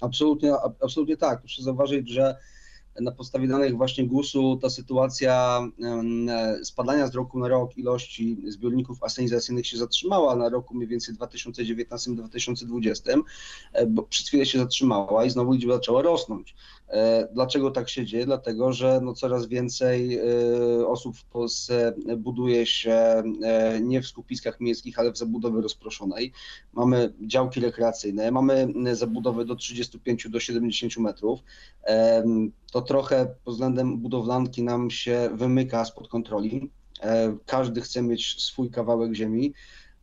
Absolutnie, 0.00 0.52
absolutnie 0.84 1.16
tak. 1.16 1.40
Proszę 1.40 1.62
zauważyć, 1.62 2.08
że 2.08 2.36
na 3.00 3.12
podstawie 3.12 3.48
danych 3.48 3.76
właśnie 3.76 4.06
GUS-u 4.06 4.56
ta 4.56 4.70
sytuacja 4.70 5.60
spadania 6.62 7.06
z 7.06 7.14
roku 7.14 7.38
na 7.38 7.48
rok 7.48 7.78
ilości 7.78 8.36
zbiorników 8.48 9.02
asenizacyjnych 9.02 9.66
się 9.66 9.76
zatrzymała 9.76 10.36
na 10.36 10.48
roku 10.48 10.74
mniej 10.74 10.88
więcej 10.88 11.14
2019-2020, 11.14 13.22
e, 13.72 13.86
bo 13.86 14.02
przez 14.02 14.28
chwilę 14.28 14.46
się 14.46 14.58
zatrzymała 14.58 15.24
i 15.24 15.30
znowu 15.30 15.52
liczba 15.52 15.74
zaczęła 15.74 16.02
rosnąć. 16.02 16.54
E, 16.88 17.28
Dlaczego 17.32 17.70
tak 17.70 17.88
się 17.88 18.06
dzieje? 18.06 18.26
Dlatego, 18.26 18.72
że 18.72 19.00
no 19.02 19.14
coraz 19.14 19.46
więcej 19.46 20.18
e, 20.18 20.22
osób 20.86 21.16
w 21.16 21.24
Polsce 21.24 21.94
buduje 22.16 22.66
się 22.66 22.92
e, 22.92 23.80
nie 23.82 24.02
w 24.02 24.06
skupiskach 24.06 24.60
miejskich, 24.60 24.98
ale 24.98 25.12
w 25.12 25.18
zabudowie 25.18 25.60
rozproszonej. 25.60 26.32
Mamy 26.72 27.12
działki 27.20 27.60
rekreacyjne, 27.60 28.30
mamy 28.30 28.72
zabudowy 28.92 29.44
do 29.44 29.56
35 29.56 30.28
do 30.28 30.40
70 30.40 30.96
metrów. 30.96 31.40
Em, 31.82 32.52
To 32.80 32.86
trochę 32.86 33.34
pod 33.44 33.54
względem 33.54 33.98
budowlanki 33.98 34.62
nam 34.62 34.90
się 34.90 35.30
wymyka 35.34 35.84
spod 35.84 36.08
kontroli. 36.08 36.70
E, 37.02 37.36
Każdy 37.46 37.80
chce 37.80 38.02
mieć 38.02 38.42
swój 38.42 38.70
kawałek 38.70 39.14
ziemi 39.14 39.52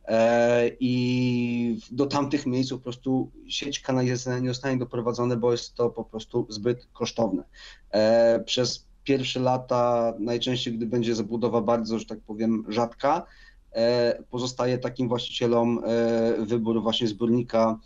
e, 0.04 0.70
i 0.80 1.80
do 1.90 2.06
tamtych 2.06 2.46
miejsc 2.46 2.70
po 2.70 2.78
prostu 2.78 3.30
sieć 3.48 3.80
kanalizacyjna 3.80 4.38
nie 4.38 4.48
zostanie 4.48 4.78
doprowadzona, 4.78 5.36
bo 5.36 5.52
jest 5.52 5.74
to 5.74 5.90
po 5.90 6.04
prostu 6.04 6.46
zbyt 6.48 6.86
kosztowne. 6.92 7.42
E, 7.90 8.40
Przez 8.40 8.86
pierwsze 9.04 9.40
lata, 9.40 10.14
najczęściej 10.18 10.74
gdy 10.74 10.86
będzie 10.86 11.14
zabudowa 11.14 11.60
bardzo, 11.60 11.98
że 11.98 12.06
tak 12.06 12.20
powiem, 12.20 12.64
rzadka, 12.68 13.26
pozostaje 14.30 14.78
takim 14.78 15.08
właścicielom 15.08 15.82
wybór 16.38 16.82
właśnie 16.82 17.08
zbiornika 17.08 17.78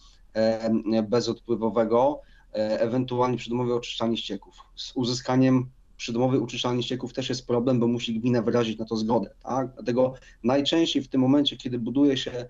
bezodpływowego, 1.09 2.21
ewentualnie 2.53 3.37
przydomowe 3.37 3.75
oczyszczalnie 3.75 4.17
ścieków. 4.17 4.55
Z 4.77 4.93
uzyskaniem 4.97 5.71
przydomowej 6.03 6.41
oczyszczalni 6.41 6.83
ścieków 6.83 7.13
też 7.13 7.29
jest 7.29 7.47
problem, 7.47 7.81
bo 7.81 7.87
musi 7.87 8.21
gmina 8.21 8.43
wyrazić 8.43 8.79
na 8.79 8.85
to 8.85 8.97
zgodę. 8.97 9.31
Tak? 9.43 9.75
Dlatego 9.75 10.15
najczęściej 10.45 11.03
w 11.03 11.09
tym 11.09 11.21
momencie, 11.21 11.57
kiedy 11.57 11.79
buduje 11.79 12.17
się 12.17 12.47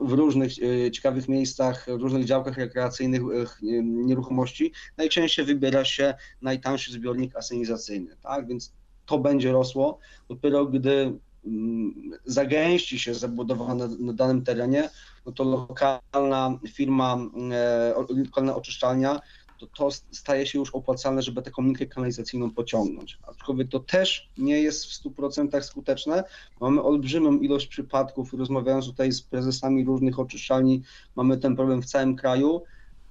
w 0.00 0.12
różnych 0.12 0.52
e, 0.86 0.90
ciekawych 0.90 1.28
miejscach, 1.28 1.86
w 1.98 2.00
różnych 2.00 2.24
działkach 2.24 2.58
rekreacyjnych 2.58 3.22
e, 3.22 3.82
nieruchomości, 3.82 4.72
najczęściej 4.96 5.44
wybiera 5.44 5.84
się 5.84 6.14
najtańszy 6.42 6.92
zbiornik 6.92 7.36
asenizacyjny. 7.36 8.16
Tak? 8.22 8.46
Więc 8.46 8.72
to 9.06 9.18
będzie 9.18 9.52
rosło. 9.52 9.98
Dopiero 10.28 10.66
gdy 10.66 11.18
mm, 11.46 11.94
zagęści 12.24 12.98
się 12.98 13.14
zabudowa 13.14 13.74
na 13.74 14.12
danym 14.12 14.44
terenie, 14.44 14.90
no 15.26 15.32
to 15.32 15.44
lokalna 15.44 16.58
firma, 16.68 17.18
e, 17.52 17.94
lokalna 18.24 18.56
oczyszczalnia, 18.56 19.20
to, 19.60 19.66
to 19.66 19.90
staje 20.10 20.46
się 20.46 20.58
już 20.58 20.70
opłacalne, 20.70 21.22
żeby 21.22 21.42
taką 21.42 21.62
linkę 21.62 21.86
kanalizacyjną 21.86 22.50
pociągnąć. 22.50 23.18
Aczkolwiek 23.22 23.68
to 23.68 23.80
też 23.80 24.30
nie 24.38 24.60
jest 24.60 24.86
w 24.86 25.02
100% 25.04 25.62
skuteczne. 25.62 26.24
Mamy 26.60 26.82
olbrzymią 26.82 27.38
ilość 27.38 27.66
przypadków, 27.66 28.34
rozmawiając 28.34 28.86
tutaj 28.86 29.12
z 29.12 29.22
prezesami 29.22 29.84
różnych 29.84 30.18
oczyszczalni, 30.18 30.82
mamy 31.16 31.38
ten 31.38 31.56
problem 31.56 31.82
w 31.82 31.86
całym 31.86 32.16
kraju. 32.16 32.62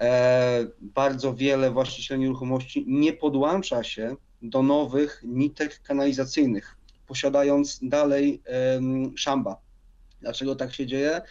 E, 0.01 0.67
bardzo 0.81 1.33
wiele 1.33 1.71
właścicieli 1.71 2.21
nieruchomości 2.21 2.85
nie 2.87 3.13
podłącza 3.13 3.83
się 3.83 4.15
do 4.41 4.63
nowych 4.63 5.21
nitek 5.23 5.81
kanalizacyjnych, 5.81 6.77
posiadając 7.07 7.79
dalej 7.81 8.41
em, 8.45 9.17
szamba. 9.17 9.57
Dlaczego 10.21 10.55
tak 10.55 10.73
się 10.73 10.85
dzieje? 10.85 11.21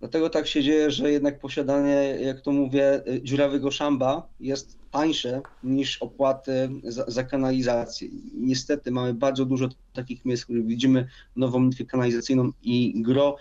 Dlatego 0.00 0.30
tak 0.30 0.46
się 0.46 0.62
dzieje, 0.62 0.90
że 0.90 1.12
jednak 1.12 1.38
posiadanie, 1.38 2.16
jak 2.20 2.40
to 2.40 2.52
mówię, 2.52 3.02
y, 3.08 3.22
dziurawego 3.22 3.70
szamba 3.70 4.28
jest 4.40 4.78
tańsze 4.90 5.40
niż 5.64 6.02
opłaty 6.02 6.68
za, 6.84 7.04
za 7.08 7.24
kanalizację. 7.24 8.08
Niestety 8.34 8.90
mamy 8.90 9.14
bardzo 9.14 9.44
dużo 9.44 9.68
takich 9.92 10.24
miejsc, 10.24 10.42
w 10.42 10.46
których 10.46 10.66
widzimy 10.66 11.08
nową 11.36 11.62
nitkę 11.62 11.84
kanalizacyjną 11.84 12.50
i 12.62 13.02
gro 13.02 13.36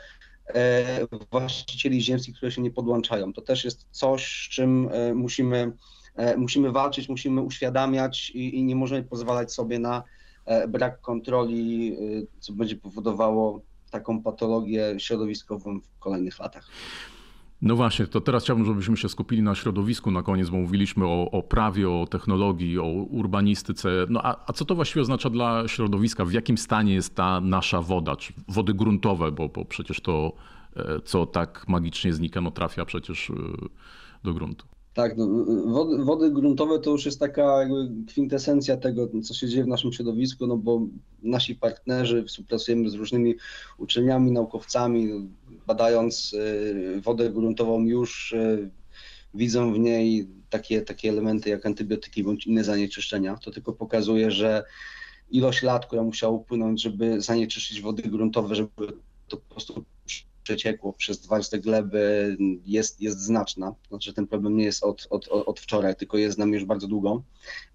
e, 0.48 1.08
właścicieli 1.32 2.02
ziemskich, 2.02 2.36
które 2.36 2.52
się 2.52 2.62
nie 2.62 2.72
podłączają. 2.72 3.34
To 3.34 3.42
też 3.42 3.66
jest 3.66 3.88
coś, 3.92 4.46
z 4.46 4.50
czym 4.50 4.90
e, 4.92 5.14
musimy, 5.14 5.72
e, 6.16 6.38
musimy 6.38 6.72
walczyć, 6.72 7.10
musimy 7.10 7.42
uświadamiać 7.42 8.30
i, 8.30 8.58
i 8.58 8.64
nie 8.64 8.76
możemy 8.76 9.04
pozwalać 9.04 9.54
sobie 9.54 9.80
na, 9.80 10.04
brak 10.68 11.02
kontroli, 11.02 11.98
co 12.40 12.54
będzie 12.54 12.76
powodowało 12.76 13.62
taką 13.90 14.22
patologię 14.22 14.96
środowiskową 14.98 15.80
w 15.80 16.00
kolejnych 16.00 16.40
latach. 16.40 16.68
No 17.62 17.76
właśnie, 17.76 18.08
to 18.08 18.22
teraz 18.22 18.44
chciałbym, 18.44 18.66
żebyśmy 18.66 18.98
się 18.98 19.10
skupili 19.10 19.42
na 19.42 19.56
środowisku 19.56 20.12
na 20.12 20.24
koniec, 20.24 20.50
bo 20.50 20.58
mówiliśmy 20.58 21.06
o, 21.06 21.32
o 21.32 21.44
prawie, 21.44 21.90
o 21.90 22.08
technologii, 22.10 22.80
o 22.80 22.84
urbanistyce. 22.88 23.90
No 24.10 24.22
a, 24.24 24.46
a, 24.48 24.54
co 24.54 24.66
to 24.66 24.76
właściwie 24.76 25.02
oznacza 25.02 25.30
dla 25.30 25.68
środowiska? 25.68 26.26
W 26.26 26.32
jakim 26.32 26.58
stanie 26.58 26.94
jest 26.94 27.16
ta 27.16 27.42
nasza 27.42 27.82
woda, 27.82 28.16
czy 28.16 28.34
wody 28.48 28.74
gruntowe, 28.74 29.32
bo, 29.32 29.50
bo 29.50 29.66
przecież 29.66 30.02
to, 30.02 30.34
e, 30.76 31.00
co 31.06 31.26
tak 31.26 31.66
magicznie 31.68 32.14
znika, 32.14 32.42
no 32.42 32.52
trafia 32.52 32.86
przecież 32.86 33.30
e, 33.30 33.34
do 34.24 34.34
gruntu. 34.34 34.66
Tak, 34.94 35.18
no, 35.18 35.28
wody, 35.66 36.04
wody, 36.04 36.32
gruntowe 36.32 36.80
to 36.80 36.92
już 36.92 37.06
jest 37.06 37.20
taka 37.20 37.68
kwintesencja 38.08 38.78
tego, 38.78 39.10
co 39.24 39.34
się 39.34 39.48
dzieje 39.48 39.64
w 39.64 39.68
naszym 39.68 39.94
środowisku, 39.94 40.48
no 40.48 40.58
bo 40.58 40.88
nasi 41.24 41.56
partnerzy, 41.56 42.24
współpracujemy 42.24 42.90
z 42.90 42.94
różnymi 42.94 43.36
uczelniami, 43.78 44.32
naukowcami, 44.32 45.30
badając 45.68 46.34
y, 46.34 47.02
wodę 47.02 47.30
gruntową 47.30 47.86
już 47.86 48.32
y, 48.32 48.70
widzą 49.34 49.74
w 49.74 49.80
niej 49.80 50.28
takie, 50.50 50.82
takie 50.82 51.10
elementy 51.10 51.50
jak 51.50 51.66
antybiotyki 51.66 52.24
bądź 52.24 52.48
inne 52.48 52.64
zanieczyszczenia. 52.64 53.38
To 53.38 53.52
tylko 53.52 53.74
pokazuje, 53.74 54.32
że 54.32 54.64
ilość 55.32 55.64
lat, 55.64 55.86
która 55.86 56.04
musiała 56.04 56.34
upłynąć, 56.34 56.82
żeby 56.82 57.22
zanieczyszczyć 57.22 57.82
wody 57.82 58.04
gruntowe, 58.04 58.56
żeby 58.56 58.70
to 59.28 59.38
po 59.38 59.54
prostu 59.54 59.86
przeciekło 60.44 60.94
przez 60.94 61.28
warstwę 61.28 61.60
gleby 61.60 62.38
jest, 62.66 63.02
jest 63.02 63.20
znaczna. 63.20 63.76
Znaczy 63.90 64.14
ten 64.14 64.28
problem 64.28 64.58
nie 64.58 64.64
jest 64.64 64.84
od, 64.84 65.08
od, 65.10 65.28
od 65.28 65.60
wczoraj, 65.60 65.96
tylko 65.96 66.18
jest 66.18 66.36
z 66.36 66.38
nami 66.38 66.54
już 66.54 66.66
bardzo 66.66 66.88
długo. 66.88 67.24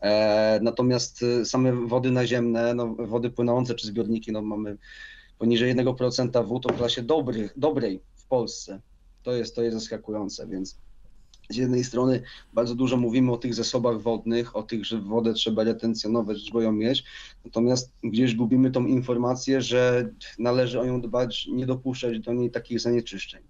E, 0.01 0.59
natomiast 0.63 1.23
y, 1.23 1.45
same 1.45 1.73
wody 1.73 2.11
naziemne, 2.11 2.75
no, 2.75 2.95
wody 2.99 3.31
płynące 3.31 3.75
czy 3.75 3.87
zbiorniki, 3.87 4.33
no, 4.33 4.43
mamy 4.43 4.77
poniżej 5.39 5.77
1% 5.77 6.47
wód 6.47 6.67
o 6.67 6.73
klasie 6.73 7.03
dobrych, 7.03 7.53
dobrej 7.57 8.01
w 8.15 8.27
Polsce. 8.27 8.81
To 9.23 9.33
jest, 9.33 9.57
to 9.57 9.63
jest 9.63 9.77
zaskakujące, 9.77 10.47
więc 10.47 10.79
z 11.51 11.57
jednej 11.57 11.85
strony 11.85 12.23
bardzo 12.53 12.75
dużo 12.75 12.97
mówimy 12.97 13.33
o 13.33 13.37
tych 13.37 13.55
zasobach 13.55 14.01
wodnych, 14.01 14.57
o 14.57 14.63
tych, 14.63 14.85
że 14.85 15.01
wodę 15.01 15.35
trzeba 15.35 15.65
retencjonować, 15.65 16.39
żeby 16.39 16.65
ją 16.65 16.73
mieć, 16.73 17.05
natomiast 17.45 17.93
gdzieś 18.03 18.35
gubimy 18.35 18.71
tą 18.71 18.87
informację, 18.87 19.63
że 19.63 20.09
należy 20.39 20.81
o 20.81 20.85
nią 20.85 21.01
dbać, 21.01 21.47
nie 21.53 21.67
dopuszczać 21.67 22.21
do 22.21 22.33
niej 22.33 22.51
takich 22.51 22.81
zanieczyszczeń. 22.81 23.43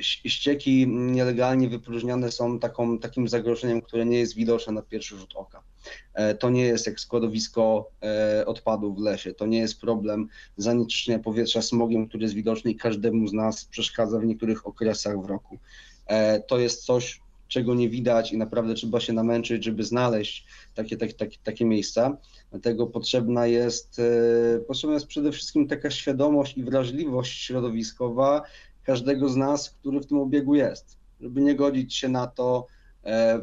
Ścieki 0.00 0.88
nielegalnie 0.88 1.68
wypróżniane 1.68 2.30
są 2.30 2.58
taką, 2.58 2.98
takim 2.98 3.28
zagrożeniem, 3.28 3.82
które 3.82 4.06
nie 4.06 4.18
jest 4.18 4.34
widoczne 4.34 4.72
na 4.72 4.82
pierwszy 4.82 5.16
rzut 5.16 5.32
oka. 5.34 5.62
E, 6.14 6.34
to 6.34 6.50
nie 6.50 6.64
jest 6.64 6.86
jak 6.86 7.00
składowisko 7.00 7.90
e, 8.02 8.46
odpadów 8.46 8.96
w 8.96 9.00
lesie, 9.00 9.34
to 9.34 9.46
nie 9.46 9.58
jest 9.58 9.80
problem 9.80 10.28
zanieczyszczenia 10.56 11.18
powietrza 11.18 11.62
smogiem, 11.62 12.08
który 12.08 12.22
jest 12.22 12.34
widoczny 12.34 12.70
i 12.70 12.76
każdemu 12.76 13.28
z 13.28 13.32
nas 13.32 13.64
przeszkadza 13.64 14.18
w 14.18 14.24
niektórych 14.24 14.66
okresach 14.66 15.22
w 15.22 15.24
roku. 15.24 15.58
E, 16.06 16.40
to 16.40 16.58
jest 16.58 16.84
coś, 16.84 17.20
czego 17.48 17.74
nie 17.74 17.88
widać 17.88 18.32
i 18.32 18.38
naprawdę 18.38 18.74
trzeba 18.74 19.00
się 19.00 19.12
namęczyć, 19.12 19.64
żeby 19.64 19.84
znaleźć 19.84 20.46
takie, 20.74 20.96
takie, 20.96 21.14
takie, 21.14 21.36
takie 21.44 21.64
miejsca. 21.64 22.16
Dlatego 22.50 22.86
potrzebna 22.86 23.46
jest, 23.46 24.00
potrzebna 24.68 24.94
jest 24.94 25.06
przede 25.06 25.32
wszystkim 25.32 25.68
taka 25.68 25.90
świadomość 25.90 26.58
i 26.58 26.64
wrażliwość 26.64 27.42
środowiskowa 27.42 28.42
każdego 28.86 29.28
z 29.28 29.36
nas, 29.36 29.70
który 29.70 30.00
w 30.00 30.06
tym 30.06 30.18
obiegu 30.18 30.54
jest, 30.54 30.98
żeby 31.20 31.40
nie 31.40 31.54
godzić 31.54 31.94
się 31.94 32.08
na 32.08 32.26
to, 32.26 32.66
E, 33.06 33.40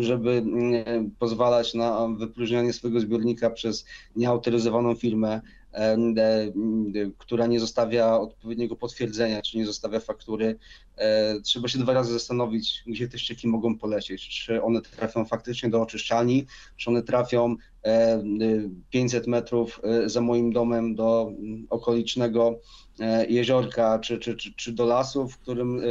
żeby 0.00 0.30
mm, 0.30 1.10
pozwalać 1.18 1.74
na 1.74 2.08
wypróżnianie 2.08 2.72
swojego 2.72 3.00
zbiornika 3.00 3.50
przez 3.50 3.84
nieautoryzowaną 4.16 4.94
firmę, 4.94 5.28
e, 5.34 5.40
która 7.18 7.46
nie 7.46 7.60
zostawia 7.60 8.18
odpowiedniego 8.18 8.76
potwierdzenia, 8.76 9.42
czy 9.42 9.58
nie 9.58 9.66
zostawia 9.66 10.00
faktury. 10.00 10.58
E, 10.96 11.40
trzeba 11.40 11.68
się 11.68 11.78
dwa 11.78 11.92
razy 11.92 12.12
zastanowić, 12.12 12.82
gdzie 12.86 13.08
te 13.08 13.18
ścieki 13.18 13.48
mogą 13.48 13.78
polecieć. 13.78 14.28
Czy 14.28 14.62
one 14.62 14.80
trafią 14.82 15.24
faktycznie 15.24 15.70
do 15.70 15.82
oczyszczalni, 15.82 16.46
czy 16.76 16.90
one 16.90 17.02
trafią 17.02 17.56
500 18.90 19.26
metrów 19.26 19.80
za 20.06 20.20
moim 20.20 20.52
domem 20.52 20.94
do 20.94 21.32
okolicznego 21.70 22.60
E, 23.00 23.26
jeziorka 23.26 23.98
czy, 23.98 24.18
czy, 24.18 24.36
czy, 24.36 24.54
czy 24.54 24.72
do 24.72 24.86
lasu, 24.86 25.28
w 25.28 25.38
którym 25.38 25.80
e, 25.80 25.82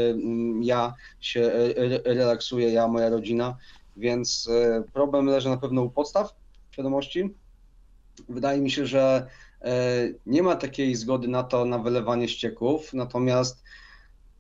ja 0.62 0.94
się 1.20 1.42
e, 1.42 2.14
relaksuję, 2.14 2.70
ja, 2.70 2.88
moja 2.88 3.10
rodzina, 3.10 3.58
więc 3.98 4.50
problem 4.94 5.26
leży 5.26 5.50
na 5.50 5.58
pewno 5.58 5.82
u 5.82 5.90
podstaw 5.90 6.36
świadomości. 6.72 7.30
Wydaje 8.30 8.62
mi 8.62 8.72
się, 8.72 8.86
że 8.86 9.28
nie 10.26 10.44
ma 10.44 10.56
takiej 10.56 10.96
zgody 10.96 11.28
na 11.28 11.44
to, 11.44 11.66
na 11.66 11.80
wylewanie 11.80 12.28
ścieków, 12.28 12.94
natomiast 12.94 13.64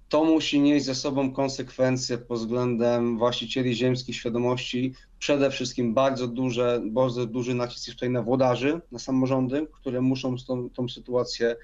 to 0.10 0.24
musi 0.24 0.60
nieść 0.60 0.86
ze 0.86 0.96
sobą 0.96 1.34
konsekwencje 1.34 2.18
pod 2.18 2.40
względem 2.40 3.18
właścicieli 3.18 3.76
ziemskich 3.76 4.16
świadomości. 4.16 4.94
Przede 5.20 5.52
wszystkim 5.52 5.94
bardzo, 5.94 6.28
duże, 6.28 6.82
bardzo 6.86 7.26
duży 7.26 7.56
nacisk 7.56 7.88
jest 7.88 7.98
tutaj 7.98 8.10
na 8.10 8.22
włodarzy, 8.22 8.82
na 8.92 9.00
samorządy, 9.00 9.68
które 9.74 10.02
muszą 10.02 10.36
tą, 10.48 10.70
tą 10.70 10.90
sytuację 10.90 11.56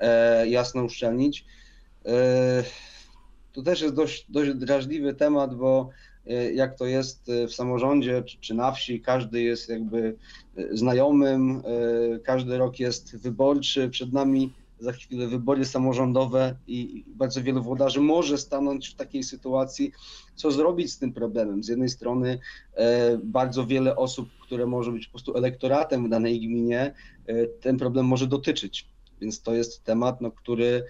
E, 0.00 0.48
jasno 0.48 0.84
uszczelnić. 0.84 1.44
E, 2.06 2.64
to 3.52 3.62
też 3.62 3.80
jest 3.80 3.94
dość, 3.94 4.26
dość 4.28 4.54
drażliwy 4.54 5.14
temat, 5.14 5.54
bo 5.54 5.90
e, 6.26 6.52
jak 6.52 6.78
to 6.78 6.86
jest 6.86 7.30
w 7.48 7.54
samorządzie 7.54 8.22
czy, 8.22 8.38
czy 8.40 8.54
na 8.54 8.72
wsi, 8.72 9.00
każdy 9.00 9.42
jest 9.42 9.68
jakby 9.68 10.16
znajomym, 10.70 11.62
każdy 12.24 12.58
rok 12.58 12.80
jest 12.80 13.16
wyborczy, 13.16 13.88
przed 13.88 14.12
nami 14.12 14.52
za 14.78 14.92
chwilę 14.92 15.26
wybory 15.26 15.64
samorządowe 15.64 16.56
i 16.66 17.04
bardzo 17.06 17.42
wielu 17.42 17.62
włodarzy 17.62 18.00
może 18.00 18.38
stanąć 18.38 18.88
w 18.88 18.94
takiej 18.94 19.22
sytuacji, 19.22 19.92
co 20.34 20.50
zrobić 20.50 20.92
z 20.92 20.98
tym 20.98 21.12
problemem. 21.12 21.64
Z 21.64 21.68
jednej 21.68 21.88
strony 21.88 22.38
bardzo 23.22 23.66
wiele 23.66 23.96
osób, 23.96 24.28
które 24.42 24.66
może 24.66 24.92
być 24.92 25.06
po 25.06 25.10
prostu 25.10 25.36
elektoratem 25.36 26.06
w 26.06 26.08
danej 26.08 26.40
gminie, 26.40 26.94
ten 27.60 27.76
problem 27.76 28.06
może 28.06 28.26
dotyczyć. 28.26 28.88
Więc 29.20 29.42
to 29.42 29.54
jest 29.54 29.84
temat, 29.84 30.20
no, 30.20 30.30
który 30.30 30.66
e, 30.66 30.82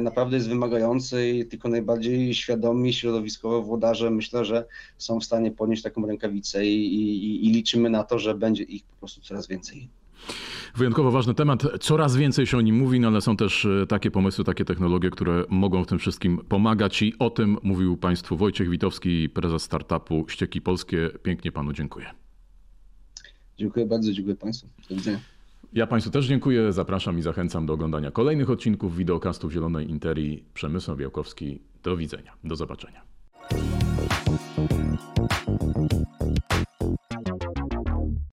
naprawdę 0.00 0.36
jest 0.36 0.48
wymagający 0.48 1.30
i 1.30 1.46
tylko 1.46 1.68
najbardziej 1.68 2.34
świadomi 2.34 2.92
środowiskowo 2.92 3.62
włodarze 3.62 4.10
myślę, 4.10 4.44
że 4.44 4.64
są 4.98 5.20
w 5.20 5.24
stanie 5.24 5.50
podnieść 5.50 5.82
taką 5.82 6.06
rękawicę 6.06 6.66
i, 6.66 6.94
i, 6.94 7.46
i 7.46 7.50
liczymy 7.52 7.90
na 7.90 8.04
to, 8.04 8.18
że 8.18 8.34
będzie 8.34 8.62
ich 8.62 8.84
po 8.84 8.96
prostu 8.96 9.20
coraz 9.20 9.48
więcej. 9.48 9.88
Wyjątkowo 10.76 11.10
ważny 11.10 11.34
temat. 11.34 11.62
Coraz 11.80 12.16
więcej 12.16 12.46
się 12.46 12.56
o 12.56 12.60
nim 12.60 12.76
mówi, 12.76 13.00
no 13.00 13.08
ale 13.08 13.20
są 13.20 13.36
też 13.36 13.64
e, 13.64 13.86
takie 13.86 14.10
pomysły, 14.10 14.44
takie 14.44 14.64
technologie, 14.64 15.10
które 15.10 15.44
mogą 15.48 15.84
w 15.84 15.86
tym 15.86 15.98
wszystkim 15.98 16.38
pomagać 16.48 17.02
i 17.02 17.18
o 17.18 17.30
tym 17.30 17.56
mówił 17.62 17.96
Państwu 17.96 18.36
Wojciech 18.36 18.68
Witowski, 18.70 19.28
prezes 19.28 19.62
startupu 19.62 20.24
Ścieki 20.28 20.60
Polskie. 20.60 21.10
Pięknie 21.22 21.52
Panu 21.52 21.72
dziękuję. 21.72 22.06
Dziękuję 23.58 23.86
bardzo, 23.86 24.12
dziękuję 24.12 24.36
Państwu. 24.36 24.68
Do 24.88 24.96
widzenia. 24.96 25.37
Ja 25.72 25.86
Państwu 25.86 26.12
też 26.12 26.26
dziękuję, 26.26 26.72
zapraszam 26.72 27.18
i 27.18 27.22
zachęcam 27.22 27.66
do 27.66 27.72
oglądania 27.72 28.10
kolejnych 28.10 28.50
odcinków 28.50 28.96
wideokastów 28.96 29.52
Zielonej 29.52 29.90
Interii. 29.90 30.44
Przemysł 30.54 30.96
Białkowski, 30.96 31.60
do 31.82 31.96
widzenia, 31.96 32.32
do 32.44 32.56
zobaczenia. 32.56 33.02